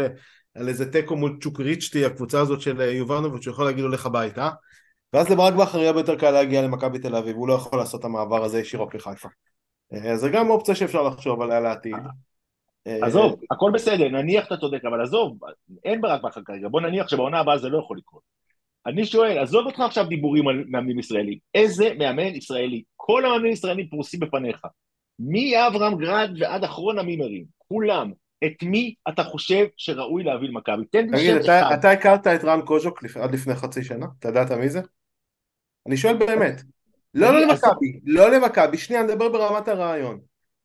[0.55, 4.49] על איזה תיקו מול צ'וקריצ'טי, הקבוצה הזאת של יובנוביץ', שהוא יכול להגיד לו לך הביתה.
[5.13, 8.05] ואז לברק בכר יהיה יותר קל להגיע למכבי תל אביב, הוא לא יכול לעשות את
[8.05, 9.29] המעבר הזה ישירות לחיפה.
[9.93, 11.95] אה, זה גם אופציה שאפשר לחשוב עליה לעתיד.
[12.85, 15.37] עזוב, הכל בסדר, נניח אתה צודק, אבל עזוב,
[15.85, 18.21] אין ברק בכר כרגע, בוא נניח שבעונה הבאה זה לא יכול לקרות.
[18.85, 23.87] אני שואל, עזוב אותך עכשיו דיבורים על מאמנים ישראלים, איזה מאמן ישראלי, כל המאמנים הישראלים
[23.87, 24.61] פרוסים בפניך,
[25.19, 28.11] מאברהם גרד ועד אחרון המימרים, כולם,
[28.45, 30.85] את מי אתה חושב שראוי להביא למכבי?
[30.85, 31.71] תן לי שם אחד.
[31.79, 34.05] אתה הכרת את רן קוז'וק עד לפני חצי שנה?
[34.19, 34.81] אתה ידעת מי זה?
[35.87, 36.61] אני שואל באמת.
[37.13, 40.19] לא, לא למכבי, לא למכבי, שנייה, נדבר ברמת הרעיון.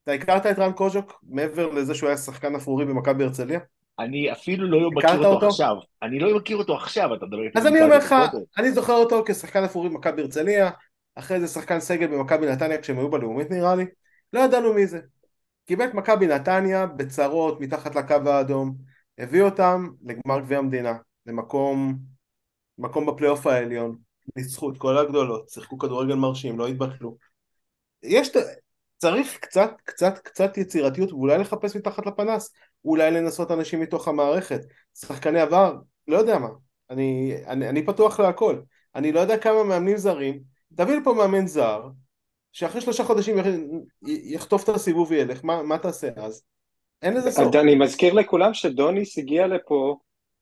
[0.05, 3.61] אתה הכרת את רן קוז'וק מעבר לזה שהוא היה שחקן אפרורי במכבי הרצליה?
[3.99, 5.77] אני אפילו לא מכיר אותו, אותו עכשיו.
[6.03, 7.59] אני לא מכיר אותו עכשיו, אתה מדבר איתי.
[7.59, 8.15] אז אני אומר לך,
[8.59, 10.71] אני זוכר אותו כשחקן אפרורי במכבי הרצליה,
[11.15, 13.85] אחרי זה שחקן סגל במכבי נתניה כשהם היו בלאומית נראה לי,
[14.35, 15.01] לא ידענו מי זה.
[15.67, 18.77] קיבל את מכבי נתניה בצרות מתחת לקו האדום,
[19.19, 20.95] הביא אותם לגמר גביע המדינה,
[21.27, 21.99] למקום
[22.79, 23.99] מקום בפלייאוף העליון,
[24.37, 27.17] ניצחו את כל הגדולות, שיחקו כדורגל מרשים, לא התבטלו.
[28.03, 28.31] יש,
[28.99, 34.61] צריך קצת, קצת, קצת יצירתיות ואולי לחפש מתחת לפנס, אולי לנסות אנשים מתוך המערכת,
[34.95, 35.77] שחקני עבר,
[36.09, 36.49] לא יודע מה,
[36.91, 38.61] אני, אני, אני פתוח להכל,
[38.95, 40.41] אני לא יודע כמה מאמנים זרים,
[40.75, 41.89] תביא לפה מאמן זר,
[42.55, 43.37] שאחרי שלושה חודשים
[44.07, 46.45] יחטוף את הסיבוב וילך, מה, מה תעשה אז?
[47.03, 47.55] אין לזה סוף.
[47.55, 49.97] אני מזכיר לכולם שדוניס הגיע לפה,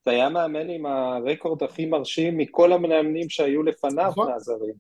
[0.05, 4.31] זה היה מאמן עם הרקורד הכי מרשים מכל המאמנים שהיו לפניו נכון.
[4.31, 4.75] מהזרים.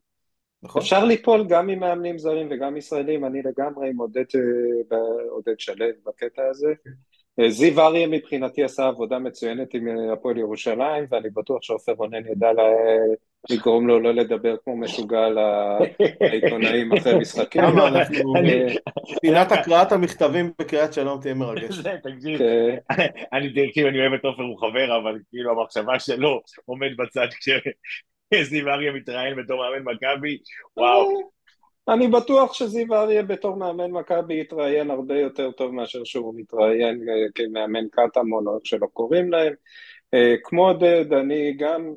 [0.62, 0.82] נכון.
[0.82, 4.24] אפשר ליפול גם עם מאמנים זרים וגם ישראלים, אני לגמרי עם עודד,
[4.92, 4.98] אה,
[5.30, 6.72] עודד שלו בקטע הזה.
[7.40, 12.26] אה, זיו אריה מבחינתי עשה עבודה מצוינת עם אה, הפועל ירושלים, ואני בטוח שעופר רונן
[12.26, 12.62] ידע לה...
[13.50, 15.28] לגרום לו לא לדבר כמו משוגע
[16.20, 17.62] לעיתונאים אחרי משחקים.
[19.20, 21.86] פינת הקראת המכתבים בקריאת שלום תהיה מרגשת.
[22.02, 22.76] תקשיב, כן.
[23.32, 27.48] אני אוהב את עופר, הוא חבר, אבל כאילו המחשבה שלו עומד בצד כש...
[28.42, 30.38] זיו אריה מתראיין בתור מאמן מכבי,
[30.76, 31.30] וואו.
[31.88, 37.00] אני בטוח שזיו אריה בתור מאמן מכבי יתראיין הרבה יותר טוב מאשר שהוא מתראיין
[37.34, 39.52] כמאמן קטמון או איך שלא קוראים להם.
[40.14, 41.94] אה, כמו עודד, אני גם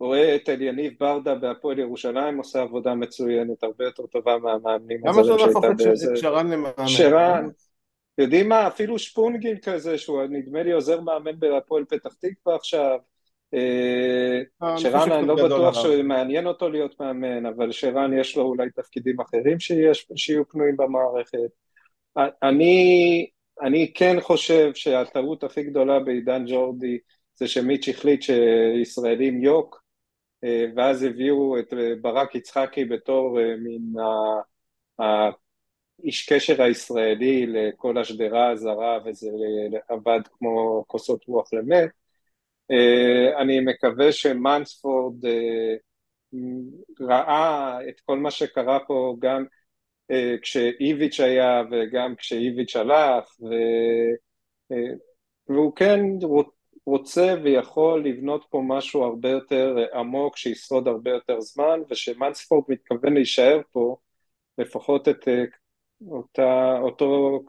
[0.00, 5.60] רואה את אליניב ברדה בהפועל ירושלים עושה עבודה מצוינת, הרבה יותר טובה מהמאמנים הזרים שהייתה
[5.60, 6.06] באיזה...
[6.06, 6.86] למה שרן למאמן?
[6.86, 7.48] שרן,
[8.18, 12.98] יודעים מה, אפילו שפונגין כזה, שהוא נדמה לי עוזר מאמן בהפועל פתח תקווה עכשיו,
[13.54, 18.70] אה, אה, שרן אני לא בטוח שמעניין אותו להיות מאמן, אבל שרן יש לו אולי
[18.70, 21.50] תפקידים אחרים שיש, שיהיו פנויים במערכת.
[22.42, 23.26] אני,
[23.62, 26.98] אני כן חושב שהטעות הכי גדולה בעידן ג'ורדי
[27.34, 29.85] זה שמיץ' החליט שישראלים יוק,
[30.76, 33.94] ואז הביאו את ברק יצחקי בתור מין
[34.98, 39.28] האיש קשר הישראלי לכל השדרה הזרה, וזה
[39.88, 41.90] עבד כמו כוסות רוח למת.
[42.70, 45.74] אה, אני מקווה שמאנספורד אה,
[47.00, 49.44] ראה את כל מה שקרה פה גם
[50.10, 53.36] אה, כשאיביץ' היה וגם כשאיביץ' הלך
[55.48, 56.00] והוא כן
[56.86, 63.60] רוצה ויכול לבנות פה משהו הרבה יותר עמוק שישרוד הרבה יותר זמן ושמאנספורד מתכוון להישאר
[63.72, 63.96] פה
[64.58, 65.28] לפחות את
[66.08, 67.40] אותה, אותו,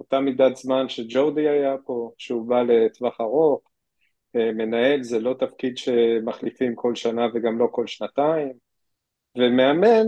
[0.00, 3.62] אותה מידת זמן שג'ורדי היה פה, שהוא בא לטווח ארוך
[4.36, 8.52] אה, מנהל זה לא תפקיד שמחליפים כל שנה וגם לא כל שנתיים,
[9.36, 10.06] ומאמן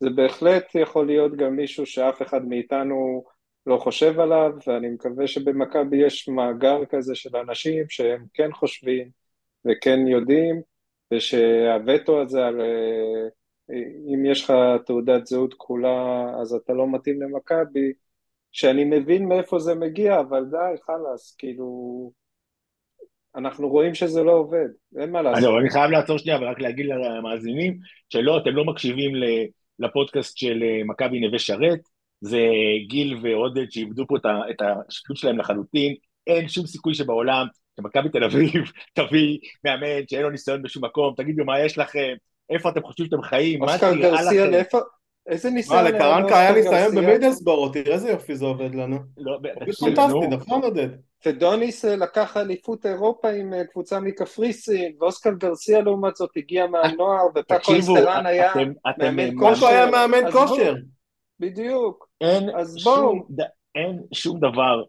[0.00, 3.24] זה בהחלט יכול להיות גם מישהו שאף אחד מאיתנו
[3.66, 9.10] לא חושב עליו, ואני מקווה שבמכבי יש מאגר כזה של אנשים שהם כן חושבים
[9.64, 10.60] וכן יודעים,
[11.14, 13.28] ושהווטו הזה על אה,
[14.14, 14.52] אם יש לך
[14.86, 17.92] תעודת זהות כחולה אז אתה לא מתאים למכבי,
[18.52, 22.12] שאני מבין מאיפה זה מגיע, אבל די, חלאס, כאילו...
[23.36, 24.68] אנחנו רואים שזה לא עובד,
[25.00, 25.60] אין מה לעשות.
[25.60, 29.10] אני חייב לעצור שנייה ורק להגיד למאזינים שלא, אתם לא מקשיבים
[29.78, 31.80] לפודקאסט של אה, מכבי נווה שרת,
[32.20, 32.40] זה
[32.88, 34.16] גיל ועודד שאיבדו פה
[34.50, 35.94] את השפיות שלהם לחלוטין,
[36.26, 37.46] אין שום סיכוי שבעולם
[37.80, 38.52] שמכבי תל אביב
[38.96, 42.14] תביא מאמן שאין לו ניסיון בשום מקום, תגידו מה יש לכם,
[42.50, 44.78] איפה אתם חושבים שאתם חיים, מה נראה לכם?
[45.26, 45.82] איזה ניסיון?
[45.84, 48.98] מה, לקרנקה היה ניסיון במידלסבורו, תראה איזה יופי זה עובד לנו.
[49.18, 49.38] לא,
[49.80, 50.88] פנטסטי, נכון עודד?
[51.26, 57.26] ודוניס אה, לקח אליפות אירופה עם אה, קבוצה מקפריסין, ואוסקר גרסיה לעומת זאת הגיע מהנוער,
[57.34, 58.52] ופאקו איסטרן היה
[58.98, 59.66] מאמן כושר.
[59.66, 60.74] היה מאמן כושר.
[61.40, 62.05] בדיוק.
[62.58, 63.26] אז בואו.
[63.74, 64.82] אין שום דבר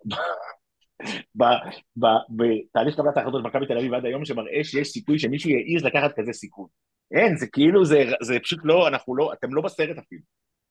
[2.29, 6.33] בתהליך קבלת ההחלטות במכבי תל אביב עד היום שמראה שיש סיכוי שמישהו יעז לקחת כזה
[6.33, 6.67] סיכון.
[7.11, 10.21] אין, זה כאילו, זה, זה פשוט לא, אנחנו לא, אתם לא בסרט אפילו.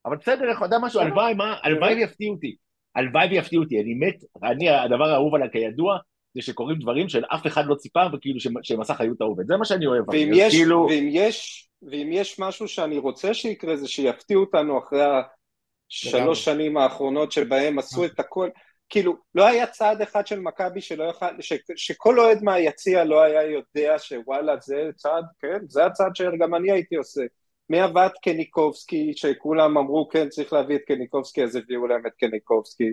[0.06, 2.56] אבל בסדר, איך יודע משהו, הלוואי, מה, הלוואי ויפתיעו אותי.
[2.94, 5.98] הלוואי ויפתיעו אותי, אני מת, אני, הדבר האהוב עליי כידוע,
[6.34, 10.08] זה שקורים דברים שאף אחד לא ציפה וכאילו שמסך היו טעות, זה מה שאני אוהב.
[10.08, 10.86] ואם יש, כאילו...
[10.90, 15.02] ואם יש, ואם יש משהו שאני רוצה שיקרה זה שיפתיעו אותנו אחרי
[15.90, 18.48] השלוש שנים האחרונות שבהם עשו את הכל,
[18.88, 23.42] כאילו לא היה צעד אחד של מכבי שלא יכל, ש, שכל אוהד מהיציע לא היה
[23.42, 27.22] יודע שוואלה זה צעד, כן, זה הצעד שגם אני הייתי עושה.
[27.72, 32.92] עבד קניקובסקי, שכולם אמרו כן צריך להביא את קניקובסקי אז הביאו להם את קניקובסקי,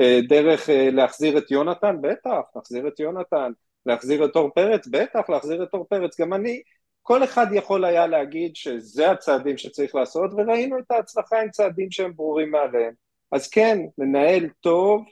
[0.00, 3.52] אה, דרך אה, להחזיר את יונתן, בטח, להחזיר את יונתן,
[3.86, 6.62] להחזיר את אור פרץ, בטח, להחזיר את אור פרץ, גם אני,
[7.02, 12.12] כל אחד יכול היה להגיד שזה הצעדים שצריך לעשות, וראינו את ההצלחה עם צעדים שהם
[12.16, 12.92] ברורים מעליהם.
[13.32, 15.04] אז כן, מנהל טוב,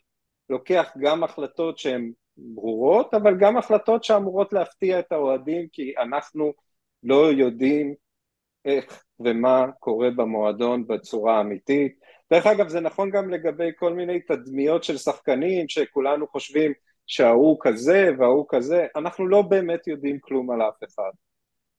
[0.50, 6.52] לוקח גם החלטות שהן ברורות, אבל גם החלטות שאמורות להפתיע את האוהדים, כי אנחנו
[7.02, 7.94] לא יודעים
[8.64, 11.98] איך ומה קורה במועדון בצורה אמיתית.
[12.32, 16.72] דרך אגב, זה נכון גם לגבי כל מיני תדמיות של שחקנים, שכולנו חושבים
[17.06, 21.10] שההוא כזה וההוא כזה, אנחנו לא באמת יודעים כלום על אף אחד.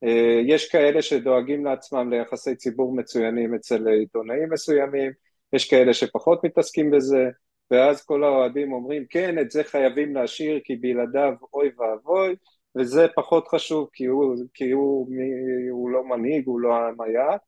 [0.04, 5.12] אה, יש כאלה שדואגים לעצמם ליחסי ציבור מצוינים אצל עיתונאים מסוימים,
[5.54, 7.30] יש כאלה שפחות מתעסקים בזה,
[7.72, 12.36] ואז כל האוהדים אומרים כן, את זה חייבים להשאיר כי בלעדיו אוי ואבוי,
[12.76, 15.08] וזה פחות חשוב כי הוא, כי הוא,
[15.72, 17.40] הוא לא מנהיג, הוא לא היעד,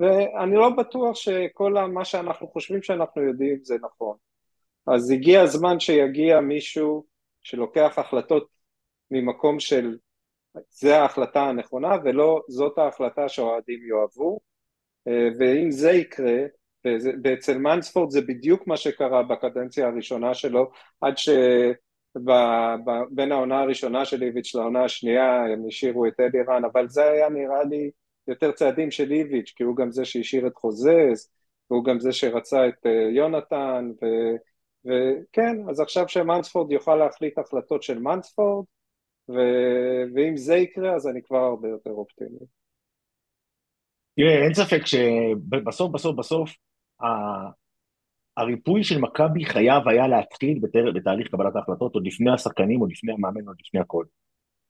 [0.00, 4.16] ואני לא בטוח שכל מה שאנחנו חושבים שאנחנו יודעים זה נכון.
[4.86, 7.04] אז הגיע הזמן שיגיע מישהו
[7.42, 8.46] שלוקח החלטות
[9.10, 9.96] ממקום של
[10.70, 14.40] זה ההחלטה הנכונה ולא זאת ההחלטה שהאוהדים יאהבו,
[15.38, 16.38] ואם זה יקרה,
[17.24, 21.28] ואצל מנספורד זה בדיוק מה שקרה בקדנציה הראשונה שלו, עד ש...
[22.14, 22.30] ב,
[22.84, 27.10] ב, בין העונה הראשונה של איביץ' לעונה השנייה הם השאירו את אלי רן, אבל זה
[27.10, 27.90] היה נראה לי
[28.28, 31.30] יותר צעדים של איביץ', כי הוא גם זה שהשאיר את חוזז,
[31.70, 34.06] והוא גם זה שרצה את uh, יונתן, ו,
[34.84, 38.64] וכן, אז עכשיו שמנספורד יוכל להחליט החלטות של מנספורד,
[39.34, 39.38] ו,
[40.14, 42.38] ואם זה יקרה אז אני כבר הרבה יותר אופטימי.
[44.16, 46.50] תראה, אין ספק שבסוף בסוף בסוף
[48.36, 50.92] הריפוי של מכבי חייב היה להתחיל בתר...
[50.94, 54.04] בתהליך קבלת ההחלטות עוד לפני השחקנים, עוד לפני המאמן, עוד לפני הכל.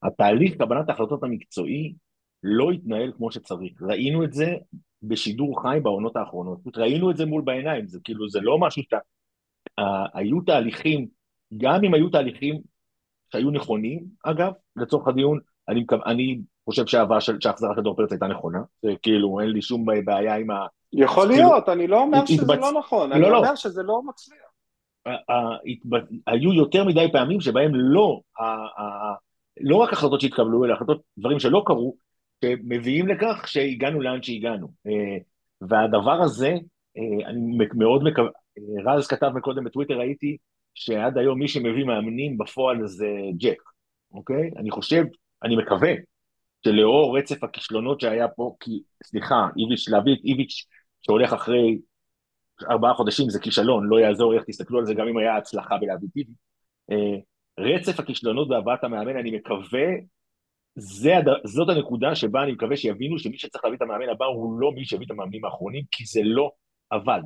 [0.02, 1.94] התהליך קבלת ההחלטות המקצועי
[2.42, 3.82] לא התנהל כמו שצריך.
[3.82, 4.54] ראינו את זה
[5.02, 6.60] בשידור חי בעונות האחרונות.
[6.76, 8.98] ראינו את זה מול בעיניים, זה כאילו, זה לא משהו שאתה...
[10.14, 11.08] היו תהליכים,
[11.56, 12.60] גם אם היו תהליכים
[13.32, 15.38] שהיו נכונים, אגב, לצורך הדיון,
[15.68, 17.20] אני, אני חושב שההחזרה
[17.74, 18.58] של דור פרץ הייתה נכונה,
[19.02, 20.66] כאילו, אין לי שום בעיה עם ה...
[20.92, 23.38] יכול להיות, אני לא אומר שזה לא נכון, אני לא, לא.
[23.38, 24.50] אומר שזה לא מצליח.
[26.26, 28.20] היו יותר מדי פעמים שבהם לא,
[29.60, 31.96] לא רק החלטות שהתקבלו, אלא החלטות, דברים שלא קרו,
[32.44, 34.68] שמביאים לכך שהגענו לאן שהגענו.
[34.86, 35.16] אה,
[35.60, 36.54] והדבר הזה,
[36.96, 40.36] אה, אני מאוד מקווה, אה, רז כתב מקודם בטוויטר, ראיתי
[40.80, 43.62] שעד היום מי שמביא מאמנים בפועל זה ג'ק,
[44.12, 44.50] אוקיי?
[44.56, 45.04] אני חושב,
[45.44, 45.92] אני מקווה,
[46.64, 50.66] שלאור רצף הכישלונות שהיה פה, כי, סליחה, איביץ', להביא את איביץ'
[51.02, 51.78] שהולך אחרי
[52.70, 56.08] ארבעה חודשים זה כישלון, לא יעזור איך תסתכלו על זה גם אם היה הצלחה בלהביא
[56.14, 56.32] טיבי.
[56.90, 57.16] אה,
[57.58, 59.86] רצף הכישלונות בהבאת המאמן, אני מקווה,
[60.76, 61.14] זה,
[61.44, 64.84] זאת הנקודה שבה אני מקווה שיבינו שמי שצריך להביא את המאמן הבא הוא לא מי
[64.84, 66.50] שהביא את המאמנים האחרונים, כי זה לא
[66.90, 67.20] עבד.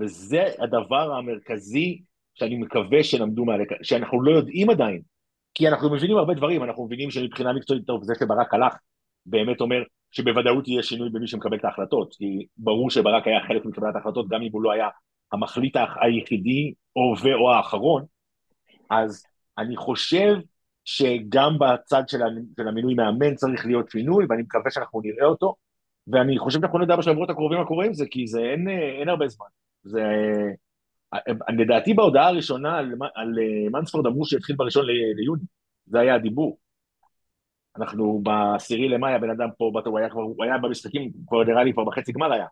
[0.00, 2.02] וזה הדבר המרכזי
[2.34, 5.02] שאני מקווה שלמדו מהלקח, שאנחנו לא יודעים עדיין,
[5.54, 8.74] כי אנחנו מבינים הרבה דברים, אנחנו מבינים שמבחינה מקצועית, טוב, זה שברק הלך,
[9.26, 13.96] באמת אומר שבוודאות יהיה שינוי במי שמקבל את ההחלטות, כי ברור שברק היה חלק מקבלת
[13.96, 14.88] ההחלטות, גם אם הוא לא היה
[15.32, 18.04] המחליט היחידי או ואו האחרון,
[18.90, 19.24] אז
[19.58, 20.36] אני חושב
[20.84, 22.22] שגם בצד של,
[22.68, 25.54] המינוי מאמן צריך להיות שינוי, ואני מקווה שאנחנו נראה אותו,
[26.06, 28.68] ואני חושב שאנחנו נדע בשבועות הקרובים מה קורה עם זה, כי זה אין,
[29.00, 29.46] אין הרבה זמן.
[29.88, 30.02] זה...
[31.58, 33.34] לדעתי בהודעה הראשונה על, על
[33.72, 35.42] מנספורד אמרו שהתחיל בראשון ליוני,
[35.86, 36.58] זה היה הדיבור.
[37.76, 41.72] אנחנו בעשירי למאי, הבן אדם פה, הוא היה כבר, הוא היה במשחקים, כבר נראה לי
[41.72, 42.46] כבר בחצי גמר היה.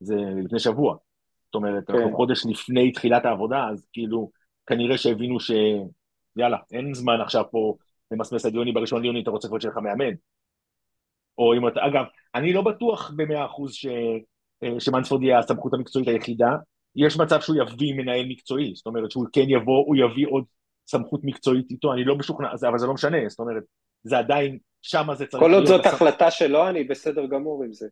[0.00, 0.96] זה לפני שבוע.
[1.46, 1.94] זאת אומרת, כן.
[1.94, 4.30] אנחנו חודש לפני תחילת העבודה, אז כאילו,
[4.66, 5.50] כנראה שהבינו ש...
[6.36, 7.76] יאללה, אין זמן עכשיו פה
[8.10, 10.14] למסמס עד יוני, בראשון ליוני אתה רוצה כבר שיהיה לך מאמן.
[11.38, 13.86] או אם אתה, אגב, אני לא בטוח במאה אחוז ש...
[14.62, 16.50] אה, שמנספורד יהיה הסמכות המקצועית היחידה,
[16.96, 20.44] יש מצב שהוא יביא מנהל מקצועי, זאת אומרת שהוא כן יבוא, הוא יביא עוד
[20.88, 23.62] סמכות מקצועית איתו, אני לא משוכנע, אבל זה לא משנה, זאת אומרת,
[24.02, 25.42] זה עדיין, שמה זה צריך.
[25.42, 27.86] כל עוד זאת החלטה שלו, אני בסדר גמור עם זה.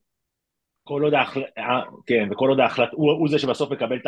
[0.84, 4.06] כל עוד ההחלטה, אה, כן, וכל עוד ההחלטה, הוא, הוא זה שבסוף מקבל את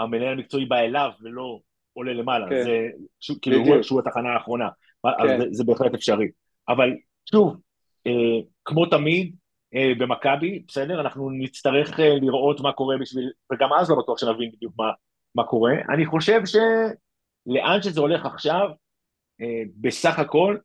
[0.00, 1.60] המנהל המקצועי בא אליו ולא
[1.92, 2.62] עולה למעלה, כן.
[2.64, 2.88] זה
[3.20, 3.82] שהוא- כאילו הוא.
[3.82, 4.68] שהוא התחנה האחרונה,
[5.22, 5.40] כן.
[5.40, 6.28] זה, זה בהחלט אפשרי.
[6.68, 6.90] אבל
[7.30, 7.56] שוב,
[8.06, 8.12] אה,
[8.64, 9.34] כמו תמיד
[9.74, 14.74] במכבי, בסדר, אנחנו נצטרך אה, לראות מה קורה בשביל, וגם אז לא בטוח שנבין בדיוק
[14.78, 14.90] מה,
[15.34, 15.72] מה קורה.
[15.94, 18.68] אני חושב שלאן שזה הולך עכשיו,
[19.40, 20.56] אה, בסך הכל,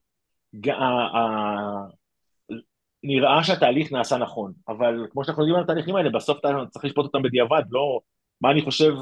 [3.04, 7.06] נראה שהתהליך נעשה נכון, אבל כמו שאנחנו יודעים על התהליכים האלה, בסוף אתה צריך לשפוט
[7.06, 8.00] אותם בדיעבד, לא...
[8.42, 8.94] מה אני חושב,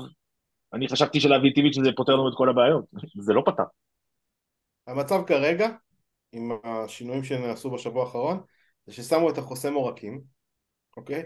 [0.73, 2.85] אני חשבתי שלהביא טבעית שזה פותר לנו את כל הבעיות,
[3.25, 3.63] זה לא פתר.
[4.87, 5.69] המצב כרגע,
[6.31, 8.41] עם השינויים שנעשו בשבוע האחרון,
[8.87, 10.21] זה ששמו את החוסם עורקים,
[10.97, 11.23] אוקיי?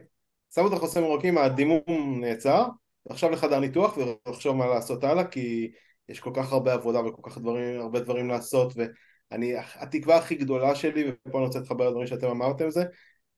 [0.56, 2.66] שמו את החוסם עורקים, הדימום נעצר,
[3.06, 5.72] ועכשיו לחדר ניתוח ולחשוב מה לעשות הלאה, כי
[6.10, 10.76] יש כל כך הרבה עבודה וכל כך דברים, הרבה דברים לעשות, ואני, התקווה הכי גדולה
[10.76, 12.84] שלי, ופה אני רוצה להתחבר לדברים שאתם אמרתם זה,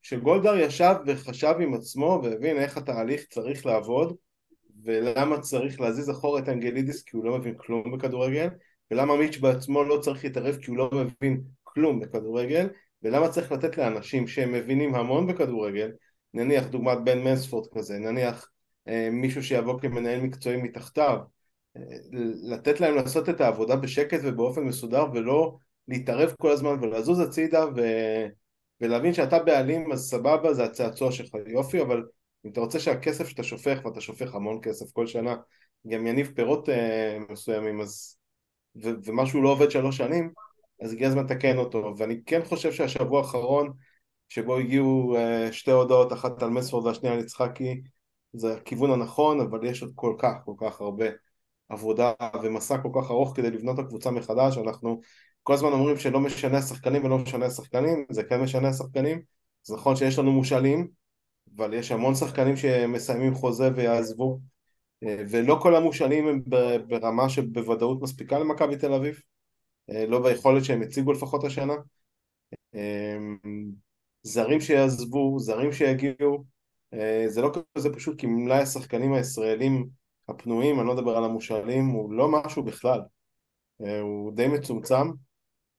[0.01, 4.15] שגולדהר ישב וחשב עם עצמו והבין איך התהליך צריך לעבוד,
[4.83, 8.47] ולמה צריך להזיז אחורה את אנגלידיס כי הוא לא מבין כלום בכדורגל,
[8.91, 12.67] ולמה מיץ' בעצמו לא צריך להתערב כי הוא לא מבין כלום בכדורגל,
[13.03, 15.91] ולמה צריך לתת לאנשים שהם מבינים המון בכדורגל,
[16.33, 18.49] נניח דוגמת בן מנספורד כזה, נניח
[18.87, 21.17] אה, מישהו שיבוא כמנהל מקצועי מתחתיו,
[21.77, 21.81] אה,
[22.43, 27.81] לתת להם לעשות את העבודה בשקט ובאופן מסודר ולא להתערב כל הזמן ולזוז הצידה ו...
[28.81, 32.03] ולהבין שאתה בעלים אז סבבה זה הצעצוע שלך יופי אבל
[32.45, 35.35] אם אתה רוצה שהכסף שאתה שופך ואתה שופך המון כסף כל שנה
[35.87, 38.17] גם יניב פירות אה, מסוימים אז
[38.83, 40.31] ו- ומשהו לא עובד שלוש שנים
[40.81, 41.93] אז הגיע הזמן לתקן אותו.
[41.97, 43.73] ואני כן חושב שהשבוע האחרון
[44.29, 47.81] שבו הגיעו אה, שתי הודעות אחת על מספורד והשנייה על יצחקי
[48.33, 51.05] זה הכיוון הנכון אבל יש עוד כל כך כל כך הרבה
[51.69, 52.11] עבודה
[52.43, 54.57] ומסע כל כך ארוך כדי לבנות את הקבוצה מחדש.
[54.57, 55.01] אנחנו
[55.43, 59.21] כל הזמן אומרים שלא משנה השחקנים ולא משנה השחקנים זה כן משנה השחקנים.
[59.63, 60.87] זה נכון שיש לנו מושאלים
[61.57, 64.39] אבל יש המון שחקנים שמסיימים חוזה ויעזבו
[65.03, 66.41] אה, ולא כל המושאלים הם
[66.87, 69.19] ברמה שבוודאות מספיקה למכבי תל אביב
[69.89, 71.73] לא ביכולת שהם הציגו לפחות השנה.
[72.75, 73.17] אה,
[74.23, 76.43] זרים שיעזבו, זרים שיגיעו
[76.93, 79.89] אה, זה לא כזה פשוט כי מלאי השחקנים הישראלים
[80.29, 82.99] הפנויים, אני לא מדבר על המושאלים, הוא לא משהו בכלל.
[83.81, 85.11] אה, הוא די מצומצם.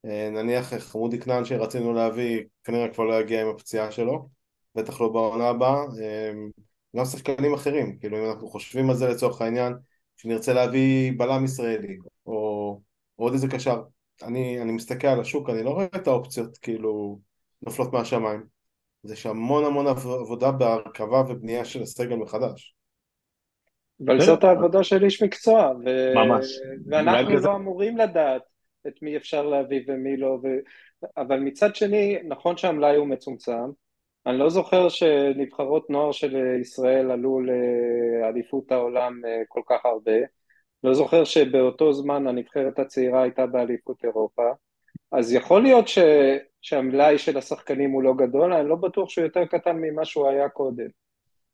[0.05, 4.29] אה, נניח חמודי כנען שרצינו להביא כנראה כבר לא יגיע עם הפציעה שלו
[4.75, 5.85] בטח לא בעונה הבאה.
[6.03, 6.33] אה,
[6.97, 9.73] גם שחקנים אחרים, כאילו אם אנחנו חושבים על זה לצורך העניין
[10.16, 12.81] שנרצה להביא בלם ישראלי או
[13.16, 13.83] עוד איזה קשר
[14.22, 17.18] אני, אני מסתכל על השוק, אני לא רואה את האופציות כאילו
[17.62, 18.42] נופלות מהשמיים
[19.05, 22.74] אז יש המון המון עב- עבודה בהרכבה ובנייה של הסגל מחדש
[24.07, 24.20] אבל.
[24.20, 26.14] זאת העבודה של איש מקצוע, ו...
[26.14, 26.46] ממש.
[26.90, 28.42] ואנחנו כזה- לא אמורים לדעת
[28.87, 30.46] את מי אפשר להביא ומי לא, ו...
[31.16, 33.70] אבל מצד שני, נכון שהמלאי הוא מצומצם,
[34.26, 40.12] אני לא זוכר שנבחרות נוער של ישראל עלו לאליפות העולם אה, כל כך הרבה,
[40.85, 44.43] לא זוכר שבאותו זמן הנבחרת הצעירה הייתה באליפות אירופה,
[45.12, 45.99] אז יכול להיות ש...
[46.62, 50.49] שהמלאי של השחקנים הוא לא גדול, אני לא בטוח שהוא יותר קטן ממה שהוא היה
[50.49, 50.87] קודם.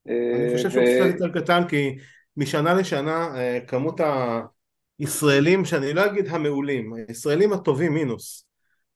[0.06, 1.96] אני חושב אה, שהוא ו- קצת יותר קטן כי
[2.36, 4.00] משנה לשנה אה, כמות
[4.98, 8.46] הישראלים, שאני לא אגיד המעולים, הישראלים הטובים מינוס,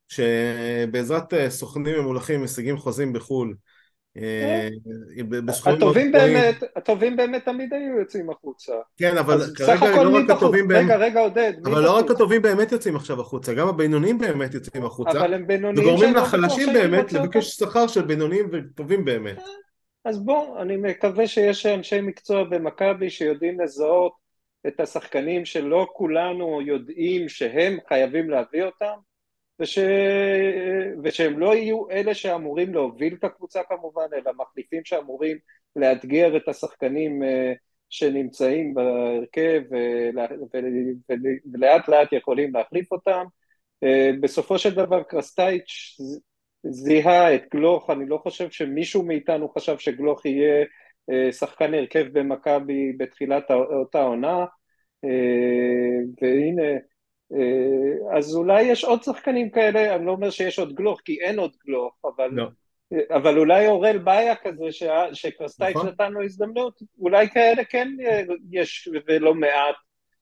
[0.08, 3.54] שבעזרת אה, סוכנים ממולחים משיגים חוזים בחו"ל
[5.66, 6.12] הטובים גבוהים.
[6.12, 8.72] באמת, הטובים באמת תמיד היו יוצאים החוצה.
[8.96, 10.30] כן, אבל כרגע לא רק?
[10.30, 12.10] הטובים באמת, רגע, רגע, עודד, אבל לא רק?
[12.10, 16.20] הטובים באמת יוצאים עכשיו החוצה, גם הבינוניים באמת יוצאים החוצה, אבל הם בינוניים וגורמים לא
[16.20, 17.12] לחלשים באמת.
[17.12, 19.38] לבקש שכר של בינוניים וטובים באמת.
[20.04, 24.12] אז בוא, אני מקווה שיש אנשי מקצוע במכבי שיודעים לזהות
[24.66, 28.94] את השחקנים שלא כולנו יודעים שהם חייבים להביא אותם,
[29.60, 29.78] וש...
[31.04, 35.38] ושהם לא יהיו אלה שאמורים להוביל את הקבוצה כמובן, אלא מחליפים שאמורים
[35.76, 37.52] לאתגר את השחקנים אה,
[37.90, 39.62] שנמצאים בהרכב.
[41.52, 43.24] ולאט לאט יכולים להחליף אותם.
[43.84, 45.96] אה, בסופו של דבר קרסטייץ'
[46.66, 50.64] זיהה את גלוך, אני לא חושב שמישהו מאיתנו חשב שגלוך יהיה
[51.10, 54.44] אה, שחקן הרכב במכבי בתחילת אותה עונה,
[56.22, 56.78] והנה,
[58.16, 61.52] אז אולי יש עוד שחקנים כאלה, אני לא אומר שיש עוד גלוך, כי אין עוד
[61.66, 62.46] גלוך, אבל, לא.
[63.10, 64.82] אבל אולי אורל באיה כזה, ש...
[65.12, 65.88] שקרסטייץ' נכון.
[65.88, 69.74] נתן לו הזדמנות, אולי כאלה כן אה, יש ולא מעט,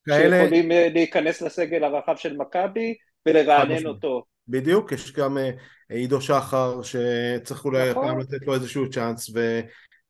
[0.04, 2.94] כאלה, שיכולים אה, להיכנס לסגל הרחב של מכבי
[3.26, 3.86] ולרענן.
[3.86, 4.22] אותו.
[4.48, 5.50] בדיוק, יש גם אה,
[5.88, 8.04] עידו שחר שצריך אולי נכון.
[8.04, 9.60] הפעם לתת לו איזשהו צ'אנס ו...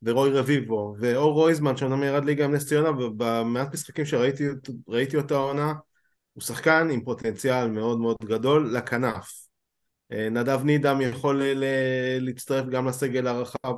[0.07, 4.45] ורוי רביבו ואור רויזמן שאומנם ירד ליגה עם נס ציונה ובמעט משחקים שראיתי
[4.89, 5.73] ראיתי אותה העונה
[6.35, 9.47] הוא שחקן עם פוטנציאל מאוד מאוד גדול לכנף
[10.13, 11.43] אה, נדב נידם יכול
[12.21, 13.75] להצטרף גם לסגל הרחב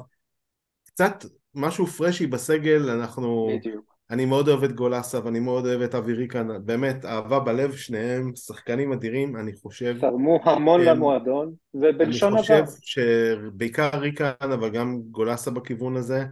[0.87, 3.97] קצת משהו פרשי בסגל אנחנו בדיוק.
[4.11, 8.33] אני מאוד אוהב את גולסה ואני מאוד אוהב את אבי ריקן, באמת אהבה בלב, שניהם
[8.37, 9.97] שחקנים אדירים, אני חושב...
[10.01, 12.67] תרמו המון הם- למועדון, ובלשון אני עבר.
[12.67, 16.25] חושב שבעיקר ריקן, אבל גם גולסה בכיוון הזה,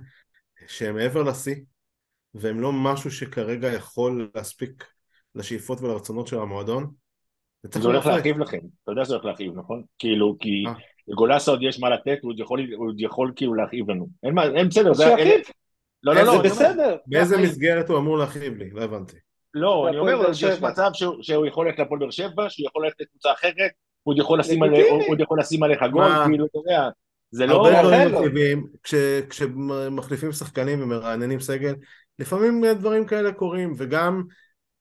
[0.66, 1.56] שהם מעבר לשיא,
[2.34, 4.84] והם לא משהו שכרגע יכול להספיק
[5.34, 6.90] לשאיפות ולרצונות של המועדון.
[7.72, 8.06] זה הולך.
[8.06, 9.82] להרחיב לכם, אתה יודע שזה הולך להרחיב, נכון?
[9.98, 10.72] כאילו, כי אה.
[11.08, 12.32] לגולסה עוד יש מה לתת, הוא
[12.78, 14.08] עוד יכול, כאילו להרחיב לנו.
[14.22, 15.04] אין מה, אין בסדר, זה...
[16.02, 16.96] לא, לא, לא, זה בסדר.
[17.06, 17.38] באיזה.
[17.38, 18.70] מסגרת הוא אמור להכאיב לי?
[18.70, 19.16] לא הבנתי.
[19.54, 20.44] לא, אני אומר, יש.
[20.44, 20.90] מצב
[21.22, 23.70] שהוא- יכול ללכת להפועל באר שבע, שהוא יכול ללכת לקבוצה אחרת,
[24.02, 24.18] הוא עוד
[25.20, 26.04] יכול לשים עליך גול?
[26.26, 26.88] כאילו, אתה יודע,
[27.30, 27.66] זה לא...
[27.66, 28.20] הרבה דברים לו.
[28.20, 28.94] מציבים, כש-
[29.30, 31.74] כשמחליפים שחקנים ומרעננים סגל,
[32.18, 34.22] לפעמים דברים כאלה קורים, וגם,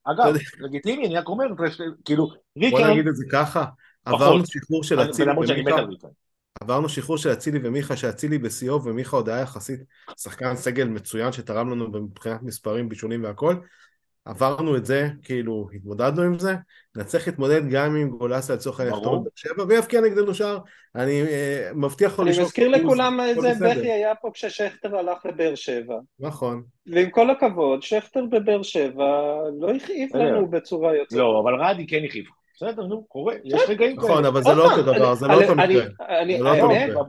[0.05, 1.45] אגב, לגיטימי, אני רק אומר,
[2.05, 3.65] כאילו, בוא ריקן, נגיד את זה ככה,
[4.05, 5.81] עברנו שחרור של אצילי ומיכה.
[6.61, 9.79] עברנו שחרור של אצילי ומיכה, שאצילי בשיאו ומיכה עוד היה יחסית
[10.17, 13.55] שחקן סגל מצוין שתרם לנו מבחינת מספרים, בישולים והכל.
[14.25, 16.55] עברנו את זה, כאילו, התמודדנו עם זה,
[16.97, 18.97] נצטרך להתמודד גם עם גולסה לצורך העניין.
[18.97, 20.57] יחתום בבאר שבע ויבקיע נגדנו שער.
[20.95, 23.53] אני אה, מבטיח לו אני לשאוף מזכיר לכולם איזה.
[23.69, 25.95] בכי היה פה כששכטר הלך לבאר שבע.
[26.19, 26.63] נכון.
[26.87, 29.05] ועם כל הכבוד, שכטר בבאר שבע
[29.59, 30.15] לא הכאיב.
[30.15, 31.19] לנו בצורה יוצאת.
[31.19, 32.25] לא, אבל רדי כן הכאיב.
[32.55, 34.09] בסדר, נו, קורה, יש רגעים כאלה.
[34.09, 35.77] נכון, אבל זה לא אותו דבר, זה לא אני- אותו אני-.
[36.19, 37.03] אני- לא מקרה.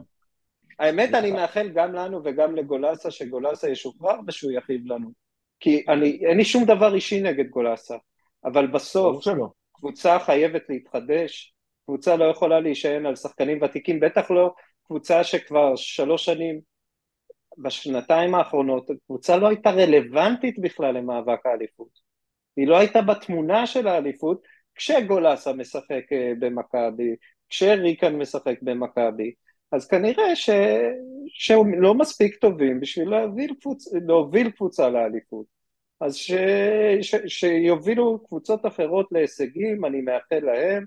[0.79, 5.24] האמת, אני מאחל גם לנו וגם לגולסה שגולסה ישוחרר ושהוא יכאיב לנו.
[5.59, 7.95] כי אני, אין לי שום דבר אישי נגד גולסה,
[8.45, 9.15] אבל בסוף.
[9.73, 11.53] קבוצה חייבת להתחדש,
[11.85, 14.53] קבוצה לא יכולה להישען על שחקנים ותיקים, בטח לא
[14.87, 16.59] קבוצה שכבר שלוש שנים,
[17.57, 21.99] בשנתיים האחרונות, הקבוצה לא הייתה רלוונטית בכלל למאבק האליפות.
[22.55, 24.41] היא לא הייתה בתמונה של האליפות
[24.75, 27.15] כשגולסה משחק אה, במכבי,
[27.49, 29.33] כשריקן משחק במכבי,
[29.75, 30.49] אז כנראה ש...
[31.27, 33.93] שהם לא מספיק טובים בשביל להוביל, קבוצ...
[33.93, 35.45] להוביל קבוצה לאליפות.
[35.99, 36.31] אז ש...
[37.01, 37.15] ש...
[37.27, 40.85] שיובילו קבוצות אחרות להישגים, אני מאחל להם.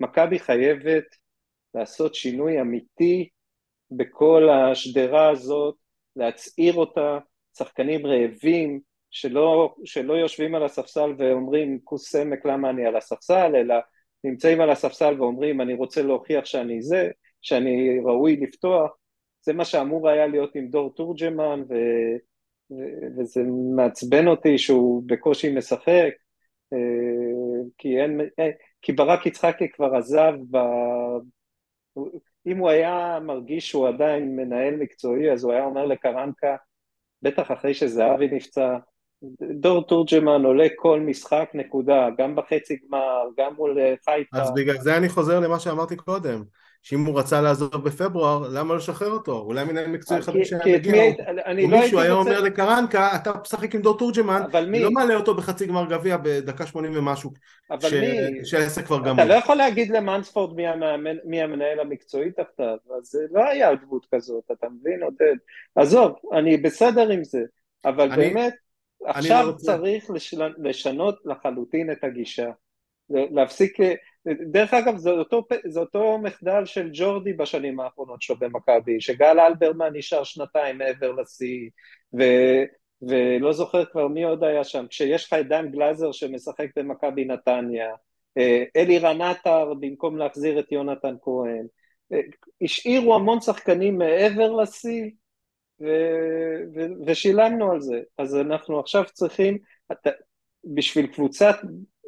[0.00, 1.04] מכבי חייבת
[1.74, 3.28] לעשות שינוי אמיתי
[3.90, 5.74] בכל השדרה הזאת,
[6.16, 7.18] להצעיר אותה,
[7.58, 8.80] שחקנים רעבים,
[9.10, 13.74] שלא, שלא יושבים על הספסל ואומרים כוס סמק למה אני על הספסל, אלא
[14.24, 17.10] נמצאים על הספסל ואומרים אני רוצה להוכיח שאני זה,
[17.42, 18.90] שאני ראוי לפתוח,
[19.42, 21.74] זה מה שאמור היה להיות עם דור תורג'מן ו...
[23.18, 23.42] וזה
[23.76, 26.10] מעצבן אותי שהוא בקושי משחק,
[26.72, 26.78] אה,
[27.78, 28.50] כי, אין, אה,
[28.82, 30.58] כי ברק יצחקי כבר עזב, ב...
[32.46, 36.56] אם הוא היה מרגיש שהוא עדיין מנהל מקצועי אז הוא היה אומר לקרנקה,
[37.22, 38.76] בטח אחרי שזהבי נפצע,
[39.60, 44.36] דור תורג'מן עולה כל משחק נקודה, גם בחצי גמר, גם מול אה, חיפה.
[44.36, 46.44] אז בגלל זה אני חוזר למה שאמרתי קודם,
[46.88, 49.38] שאם הוא רצה לעזוב בפברואר, למה לא לשחרר אותו?
[49.38, 52.40] אולי מנהל מקצועי כי- חדש היה כי את מגיע, מי או- לא מישהו היה אומר
[52.40, 54.42] לקרנקה, אתה משחק עם דור תורג'מן?
[54.80, 57.30] לא מעלה אותו בחצי גמר גביע בדקה 80 ומשהו,
[57.70, 58.44] אבל ש- מי?
[58.44, 59.24] שהעסק כבר אתה גמור.
[59.24, 60.56] לא יכול להגיד למאנספורד
[61.24, 65.36] מי, המנהל המקצועי תחתיו, אז זה לא היה דמות כזאת, אתה מבין עודד?
[65.74, 67.40] עזוב, אני בסדר עם זה,
[67.84, 68.54] אבל באמת,
[69.00, 70.34] לא עכשיו צריך לש...
[70.62, 72.50] לשנות לחלוטין את הגישה.
[73.10, 73.76] להפסיק,
[74.26, 79.96] דרך אגב זה אותו, זה אותו מחדל של ג'ורדי בשנים האחרונות שלו במכבי, שגל אלברמן
[79.96, 81.70] נשאר שנתיים מעבר לשיא,
[82.18, 82.22] ו...
[83.02, 87.94] ולא זוכר כבר מי עוד היה שם, כשיש לך את דן גלאזר שמשחק במכבי נתניה,
[88.76, 91.66] אלי רנטר במקום להחזיר את יונתן כהן,
[92.62, 95.10] השאירו המון שחקנים מעבר לשיא
[95.80, 99.58] ו- ו- ושילמנו על זה, אז אנחנו עכשיו צריכים,
[100.64, 101.56] בשביל קבוצת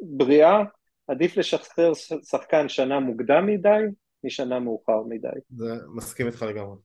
[0.01, 0.63] בריאה
[1.07, 1.91] עדיף לשחרר
[2.23, 3.83] שחקן שנה מוקדם מדי
[4.23, 5.27] משנה מאוחר מדי.
[5.49, 6.75] זה, מסכים איתך לגמרי.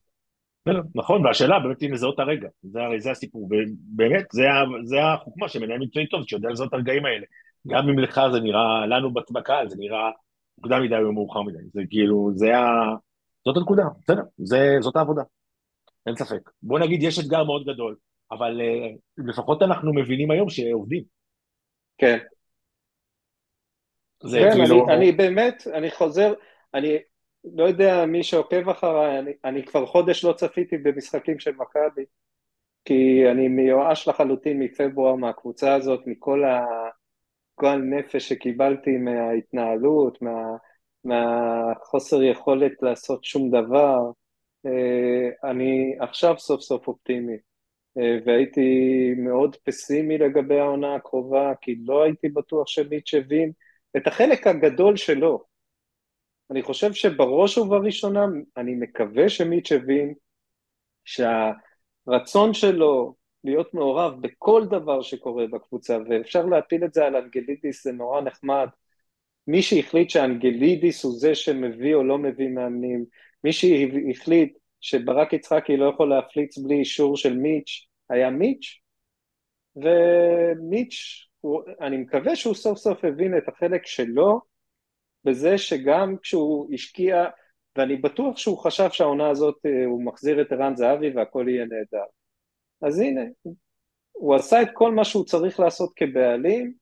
[0.95, 4.43] נכון, והשאלה באמת היא לזהות את הרגע, זה הרי זה הסיפור, באמת, זה,
[4.83, 7.25] זה החוכמה שמנהל מקצועי טוב, שיודע לזהות את הרגעים האלה.
[7.67, 10.11] גם אם לך זה נראה, לנו בקהל זה נראה
[10.57, 12.95] מוקדם מדי או מאוחר מדי, זה כאילו, זה ה...
[13.45, 15.21] זאת הנקודה, בסדר, זה, זאת העבודה,
[16.05, 16.49] אין ספק.
[16.63, 17.95] בוא נגיד, יש אתגר מאוד גדול,
[18.31, 21.03] אבל uh, לפחות אנחנו מבינים היום שעובדים.
[21.97, 22.17] כן.
[24.23, 24.85] זה כן, כאילו...
[24.85, 26.33] אני, אני באמת, אני חוזר,
[26.73, 26.97] אני
[27.43, 32.05] לא יודע מי שעוקב אחריי, אני, אני כבר חודש לא צפיתי במשחקים של מכבי,
[32.85, 40.57] כי אני מיואש לחלוטין מפברואר מהקבוצה הזאת, מכל הגועל נפש שקיבלתי מההתנהלות, מה,
[41.03, 43.97] מהחוסר יכולת לעשות שום דבר.
[45.43, 47.37] אני עכשיו סוף סוף אופטימי,
[48.25, 48.69] והייתי
[49.17, 53.51] מאוד פסימי לגבי העונה הקרובה, כי לא הייתי בטוח שמיץ' הבין
[53.97, 55.43] את החלק הגדול שלו.
[56.51, 58.25] אני חושב שבראש ובראשונה,
[58.57, 60.13] אני מקווה שמיץ' הבין
[61.05, 67.91] שהרצון שלו להיות מעורב בכל דבר שקורה בקבוצה, ואפשר להפיל את זה על אנגלידיס, זה
[67.91, 68.67] נורא נחמד.
[69.47, 73.05] מי שהחליט שאנגלידיס הוא זה שמביא או לא מביא מאמנים,
[73.43, 78.79] מי שהחליט שברק יצחקי לא יכול להפליץ בלי אישור של מיץ', היה מיץ',
[79.75, 84.41] ומיץ', הוא, אני מקווה שהוא סוף סוף הבין את החלק שלו
[85.23, 87.25] בזה שגם כשהוא השקיע,
[87.75, 92.05] ואני בטוח שהוא חשב שהעונה הזאת אה, הוא מחזיר את ערן זהבי והכל יהיה נהדר.
[92.81, 93.21] אז הנה,
[94.11, 96.73] הוא עשה את כל מה שהוא צריך לעשות כבעלים,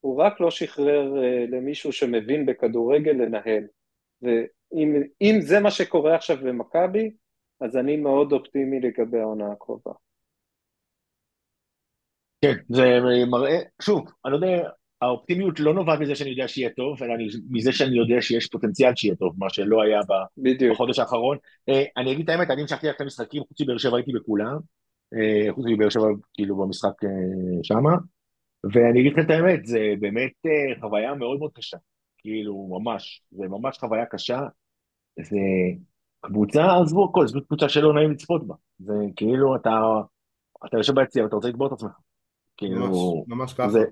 [0.00, 3.64] הוא רק לא שחרר uh, למישהו שמבין בכדורגל לנהל.
[4.22, 7.10] ואם זה מה שקורה עכשיו במכבי,
[7.60, 9.92] אז אני מאוד אופטימי לגבי העונה הקרובה.
[12.42, 14.68] כן, זה מראה, שוב, אני לא יודע,
[15.02, 17.14] האופטימיות לא נובעת מזה שאני יודע שיהיה טוב, אלא
[17.50, 20.00] מזה שאני יודע שיש פוטנציאל שיהיה טוב, מה שלא היה
[20.38, 20.72] בדיוק.
[20.72, 21.36] בחודש האחרון.
[21.68, 24.58] אה, אני אגיד את האמת, אני המשכתי ללכת למשחקים, חוץ מבאר שבע הייתי בכולם,
[25.14, 27.08] אה, חוץ מבאר שבע כאילו במשחק אה,
[27.62, 27.92] שמה,
[28.74, 30.32] ואני אגיד לך את האמת, זה באמת
[30.80, 31.76] חוויה מאוד מאוד קשה,
[32.18, 34.40] כאילו ממש, זה ממש חוויה קשה,
[35.20, 35.38] זה
[36.20, 39.80] קבוצה, עזבו הכל, זו קבוצה שלא נעים לצפות בה, זה כאילו אתה,
[40.66, 42.09] אתה יושב ביציע ואתה רוצה לקבור את עצמך.
[42.60, 43.68] כאילו, ממש, ככה.
[43.68, 43.84] זה,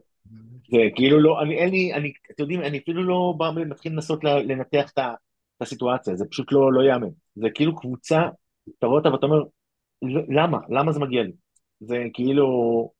[0.70, 4.24] זה כאילו לא, אני אין לי, אני, אתם יודעים, אני אפילו לא בא ומתחיל לנסות
[4.24, 4.98] לנתח את
[5.60, 7.08] הסיטואציה, זה פשוט לא, לא ייאמן.
[7.36, 8.20] זה כאילו קבוצה,
[8.78, 9.42] אתה רואה אותה ואתה אומר,
[10.28, 10.58] למה?
[10.68, 11.32] למה זה מגיע לי?
[11.80, 12.46] זה כאילו,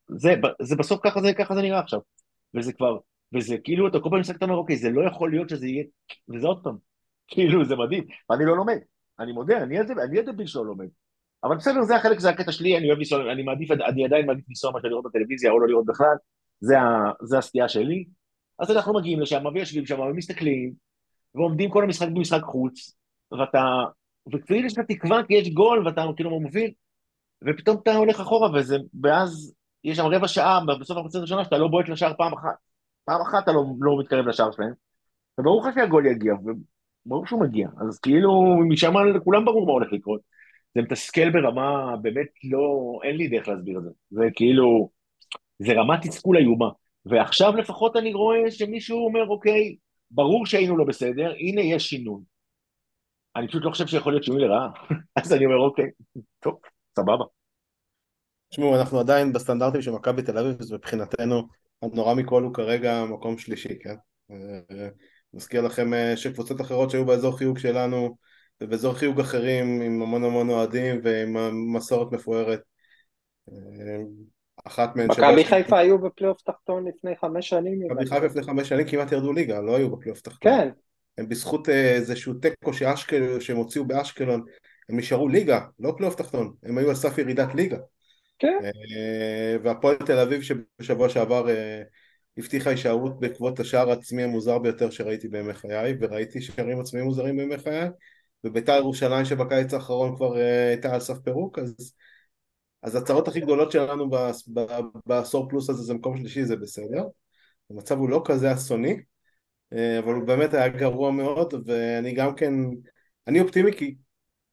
[0.09, 2.01] זה, זה בסוף ככה זה, ככה זה נראה עכשיו.
[2.55, 2.99] וזה כבר,
[3.35, 5.85] וזה כאילו, אתה כל פעם מסתכל, אתה אומר, אוקיי, זה לא יכול להיות שזה יהיה,
[6.29, 6.77] וזה עוד פעם,
[7.29, 8.79] כאילו, זה מדהים, ואני לא לומד,
[9.19, 10.89] אני מודה, אני הדביל שלא לומד.
[11.45, 14.45] אבל בסדר, זה החלק, זה הקטע שלי, אני אוהב לנסוע, אני מעדיף, אני עדיין מעדיף
[14.49, 16.17] לנסוע מאשר לראות בטלוויזיה או לא לראות בכלל,
[16.61, 18.05] זה, ה, זה הסטייה שלי.
[18.59, 20.73] אז אנחנו מגיעים לשם ויושבים שם ומסתכלים,
[21.35, 22.97] ועומדים כל המשחק במשחק חוץ,
[23.33, 23.61] ואתה,
[24.33, 26.71] וכאילו יש לך תקווה כי יש גול ואתה כאילו מוביל,
[27.49, 31.69] ופתאום אתה הולך אחורה, וזה, ואז יש שם רבע שעה בסוף המחצית הראשונה שאתה לא
[31.69, 32.57] בועט לשער פעם אחת.
[33.05, 34.73] פעם אחת אתה לא, לא מתקרב לשער שלהם,
[35.39, 36.35] וברור לך שהגול יגיע,
[37.07, 40.21] וברור שהוא מגיע, אז כאילו משם לכולם ברור מה הולך לקרות.
[40.75, 43.91] זה מתסכל ברמה, באמת לא, אין לי דרך להסביר את זה.
[44.11, 44.91] זה כאילו,
[45.59, 46.69] זה רמת תסכול איומה.
[47.07, 49.77] ועכשיו לפחות אני רואה שמישהו אומר, אוקיי,
[50.11, 52.23] ברור שהיינו לא בסדר, הנה יש שינוי.
[53.37, 54.69] אני פשוט לא חושב שיכול להיות שינוי לרעה.
[55.17, 55.91] אז אני אומר, אוקיי,
[56.41, 56.61] טוב,
[56.97, 57.25] סבבה.
[58.51, 61.49] תשמעו, אנחנו עדיין בסטנדרטים של מכבי תל אביב, אז מבחינתנו,
[61.83, 63.95] הנורא מכל הוא כרגע מקום שלישי, כן?
[64.31, 64.89] אה,
[65.35, 68.17] מזכיר לכם אה, שקבוצות אחרות שהיו באזור חיוג שלנו,
[68.61, 71.37] ובאזור חיוג אחרים עם המון המון אוהדים ועם
[71.75, 72.61] מסורת מפוארת.
[74.65, 75.09] אחת מהן...
[75.11, 77.79] מכבי חיפה היו בפלייאוף תחתון לפני חמש שנים.
[77.79, 80.53] מכבי חיפה לפני חמש שנים כמעט ירדו ליגה, לא היו בפלייאוף תחתון.
[80.53, 80.69] כן.
[81.19, 82.73] הם בזכות אה, איזשהו תיקו
[83.41, 84.43] שהם הוציאו באשקלון,
[84.89, 87.79] הם נשארו ליגה, לא פלייאוף תחתון, הם היו על סף ירידת ליגה.
[88.39, 88.59] כן.
[88.65, 91.83] אה, והפועל תל אביב שבשבוע שעבר אה,
[92.39, 97.59] הבטיחה הישארות בעקבות השער העצמי המוזר ביותר שראיתי בימי חיי, וראיתי שערים עצמיים מוזרים בימי
[97.59, 97.89] חיי.
[98.45, 101.95] וביתר ירושלים שבקיץ האחרון כבר אה, הייתה על סף פירוק, אז,
[102.83, 104.11] אז הצרות הכי גדולות שלנו
[105.07, 107.05] בעשור פלוס הזה זה מקום שלישי, זה בסדר.
[107.71, 108.97] המצב הוא לא כזה אסוני,
[109.73, 112.55] אה, אבל הוא באמת היה גרוע מאוד, ואני גם כן,
[113.27, 113.95] אני אופטימי כי,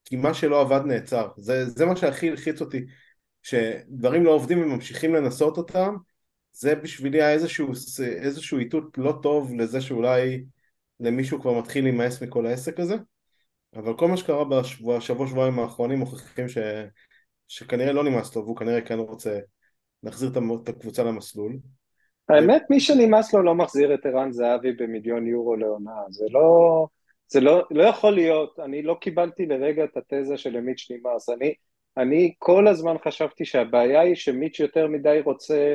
[0.06, 1.30] כי מה שלא עבד נעצר.
[1.38, 2.86] זה, זה מה שהכי הלחיץ אותי,
[3.44, 5.96] שדברים לא עובדים וממשיכים לנסות אותם,
[6.52, 7.72] זה בשבילי היה איזשהו,
[8.02, 10.46] איזשהו איתות לא טוב לזה שאולי
[11.00, 12.96] למישהו כבר מתחיל להימאס מכל העסק הזה.
[13.76, 16.58] אבל כל מה שקרה בשבוע, שבוע שבועיים האחרונים מוכיחים ש,
[17.48, 19.40] שכנראה לא נמאס לו והוא כנראה כן רוצה
[20.04, 20.30] להחזיר
[20.64, 21.58] את הקבוצה למסלול.
[22.30, 26.88] האמת, מי שנמאס לו לא מחזיר את ערן זהבי במיליון יורו לעונה, זה לא...
[27.28, 31.54] זה לא, לא יכול להיות, אני לא קיבלתי לרגע את התזה של מיץ' נמאס, אני,
[31.98, 35.74] אני כל הזמן חשבתי שהבעיה היא שמיץ' יותר מדי רוצה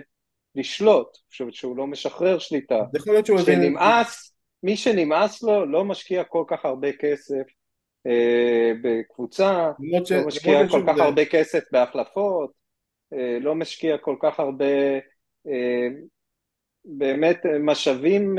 [0.54, 2.82] לשלוט, שהוא לא משחרר שליטה.
[2.94, 3.38] יכול להיות שהוא...
[3.38, 7.42] שנמאס, מי שנמאס לו לא משקיע כל כך הרבה כסף
[8.06, 12.52] אה, בקבוצה, לא משקיע כל כך הרבה כסף בהחלפות,
[13.12, 14.94] אה, לא משקיע כל כך הרבה
[15.46, 15.88] אה,
[16.84, 18.38] באמת משאבים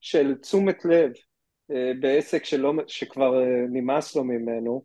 [0.00, 1.12] של תשומת לב
[2.00, 4.84] בעסק שלא, שכבר נמאס לו ממנו,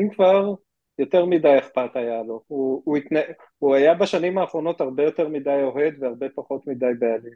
[0.00, 0.54] אם כבר
[0.98, 3.20] יותר מדי אכפת היה לו, הוא, הוא, התנה,
[3.58, 7.34] הוא היה בשנים האחרונות הרבה יותר מדי אוהד והרבה פחות מדי בעלים.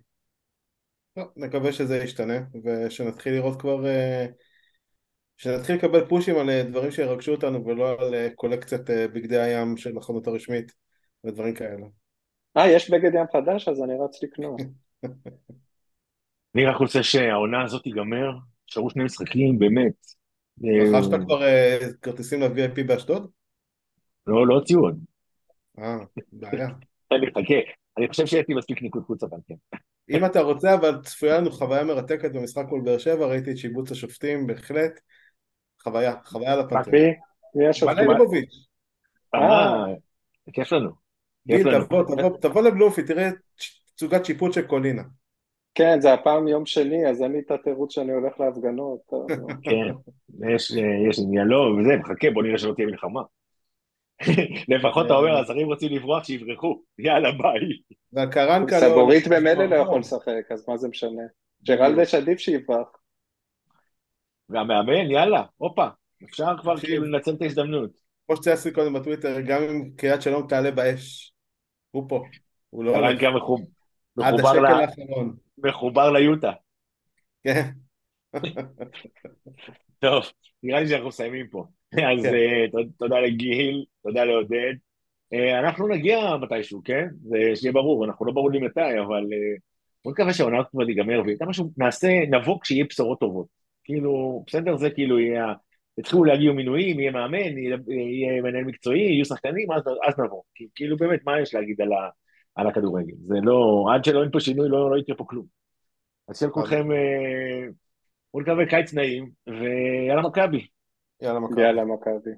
[1.37, 3.85] נקווה שזה ישתנה ושנתחיל לראות כבר
[5.41, 9.77] שנתחיל לקבל פושים על אה, דברים שירגשו אותנו ולא על אה, קולקציית אה, בגדי הים
[9.77, 10.73] של החנות הרשמית
[11.25, 11.87] ודברים כאלה.
[12.57, 13.69] אה, יש בגד ים חדש?
[13.69, 14.61] אז אני רץ לקנות.
[16.55, 18.31] אני רק רוצה שהעונה הזאת תיגמר,
[18.69, 19.93] נשארו שני משחקים, באמת.
[20.63, 21.41] רכשת כבר
[22.03, 23.31] כרטיסים ל-VIP באשדוד?
[24.27, 24.99] לא, לא הוציאו עוד.
[25.79, 25.99] אה,
[26.33, 26.69] בעיה.
[27.13, 27.55] אני מחכה,
[27.99, 29.55] אני חושב שיש לי מספיק ניקוד חוץ אבל כן.
[30.11, 33.91] אם אתה רוצה, אבל צפויה לנו חוויה מרתקת במשחק מול באר שבע, ראיתי את שיבוץ
[33.91, 35.01] השופטים, בהחלט.
[35.83, 36.91] חוויה, חוויה לפנתר.
[36.91, 37.15] מי?
[37.55, 37.97] מי השופטים?
[37.97, 38.67] בנה ליבוביץ'.
[39.35, 39.85] אה,
[40.53, 40.91] כיף לנו.
[41.47, 42.37] לנו.
[42.41, 43.31] תבוא, לבלומפילד, תראה
[43.95, 45.03] תצוגת שיפוט של קולינה.
[45.75, 49.01] כן, זה הפעם יום שני, אז אין לי את התירוץ שאני הולך להפגנות.
[49.63, 49.87] כן,
[50.55, 50.71] יש,
[51.11, 53.21] יש לא, וזה, מחכה, בוא נראה שלא תהיה מלחמה.
[54.77, 57.61] לפחות אתה אומר, הזרים רוצים לברוח, שיברחו, יאללה ביי.
[58.13, 58.89] והקרנקה לא...
[58.89, 61.23] סבורית במילא לא יכול לשחק, אז מה זה משנה?
[61.65, 63.00] ג'רלדש עדיף שיברח.
[64.51, 65.87] והמאמן, יאללה, הופה,
[66.25, 66.77] אפשר כבר.
[66.77, 67.91] כאילו לנצל את ההזדמנות.
[68.27, 71.33] כמו שצייצתי קודם בטוויטר, גם אם קריית שלום תעלה באש,
[71.91, 72.25] הוא פה.
[72.71, 73.23] הוא לא הולך.
[74.19, 74.87] עד מחובר ל-.
[75.59, 76.53] מחובר ליוטה.
[77.45, 77.71] כן.
[79.99, 80.25] טוב,
[80.63, 81.65] נראה לי שאנחנו מסיימים פה.
[81.93, 82.35] אז כן.
[82.35, 84.75] אה, תודה לגיל, תודה לעודד.
[85.33, 87.07] אה, אנחנו נגיע מתישהו, כן?
[87.23, 89.57] זה שיהיה ברור, אנחנו לא ברור לי מתי, אבל אה,
[90.05, 93.60] בוא נקווה שהעונה כבר תיגמר, ויהיה משהו, נעשה, נבוא כשיהיה בשורות טובות.
[93.91, 95.55] כאילו, בסדר, זה כאילו יהיה,
[95.99, 100.43] יתחילו להגיע מינויים, יהיה מאמן, יהיה, יהיה מנהל מקצועי, יהיו שחקנים, אז, אז נבוא.
[100.55, 102.09] כי, כאילו, באמת, מה יש להגיד על, ה,
[102.55, 103.15] על הכדורגל?
[103.27, 105.47] זה לא, עד שלא אין פה שינוי, לא, לא יקרה פה כלום.
[106.29, 107.67] אז שיהיה לכולכם, אה,
[108.35, 110.67] בוא נקווה קיץ נעים, ויאללה מכבי.
[111.23, 111.63] יאללה מכבי.
[111.63, 112.31] יאללה, מכבי.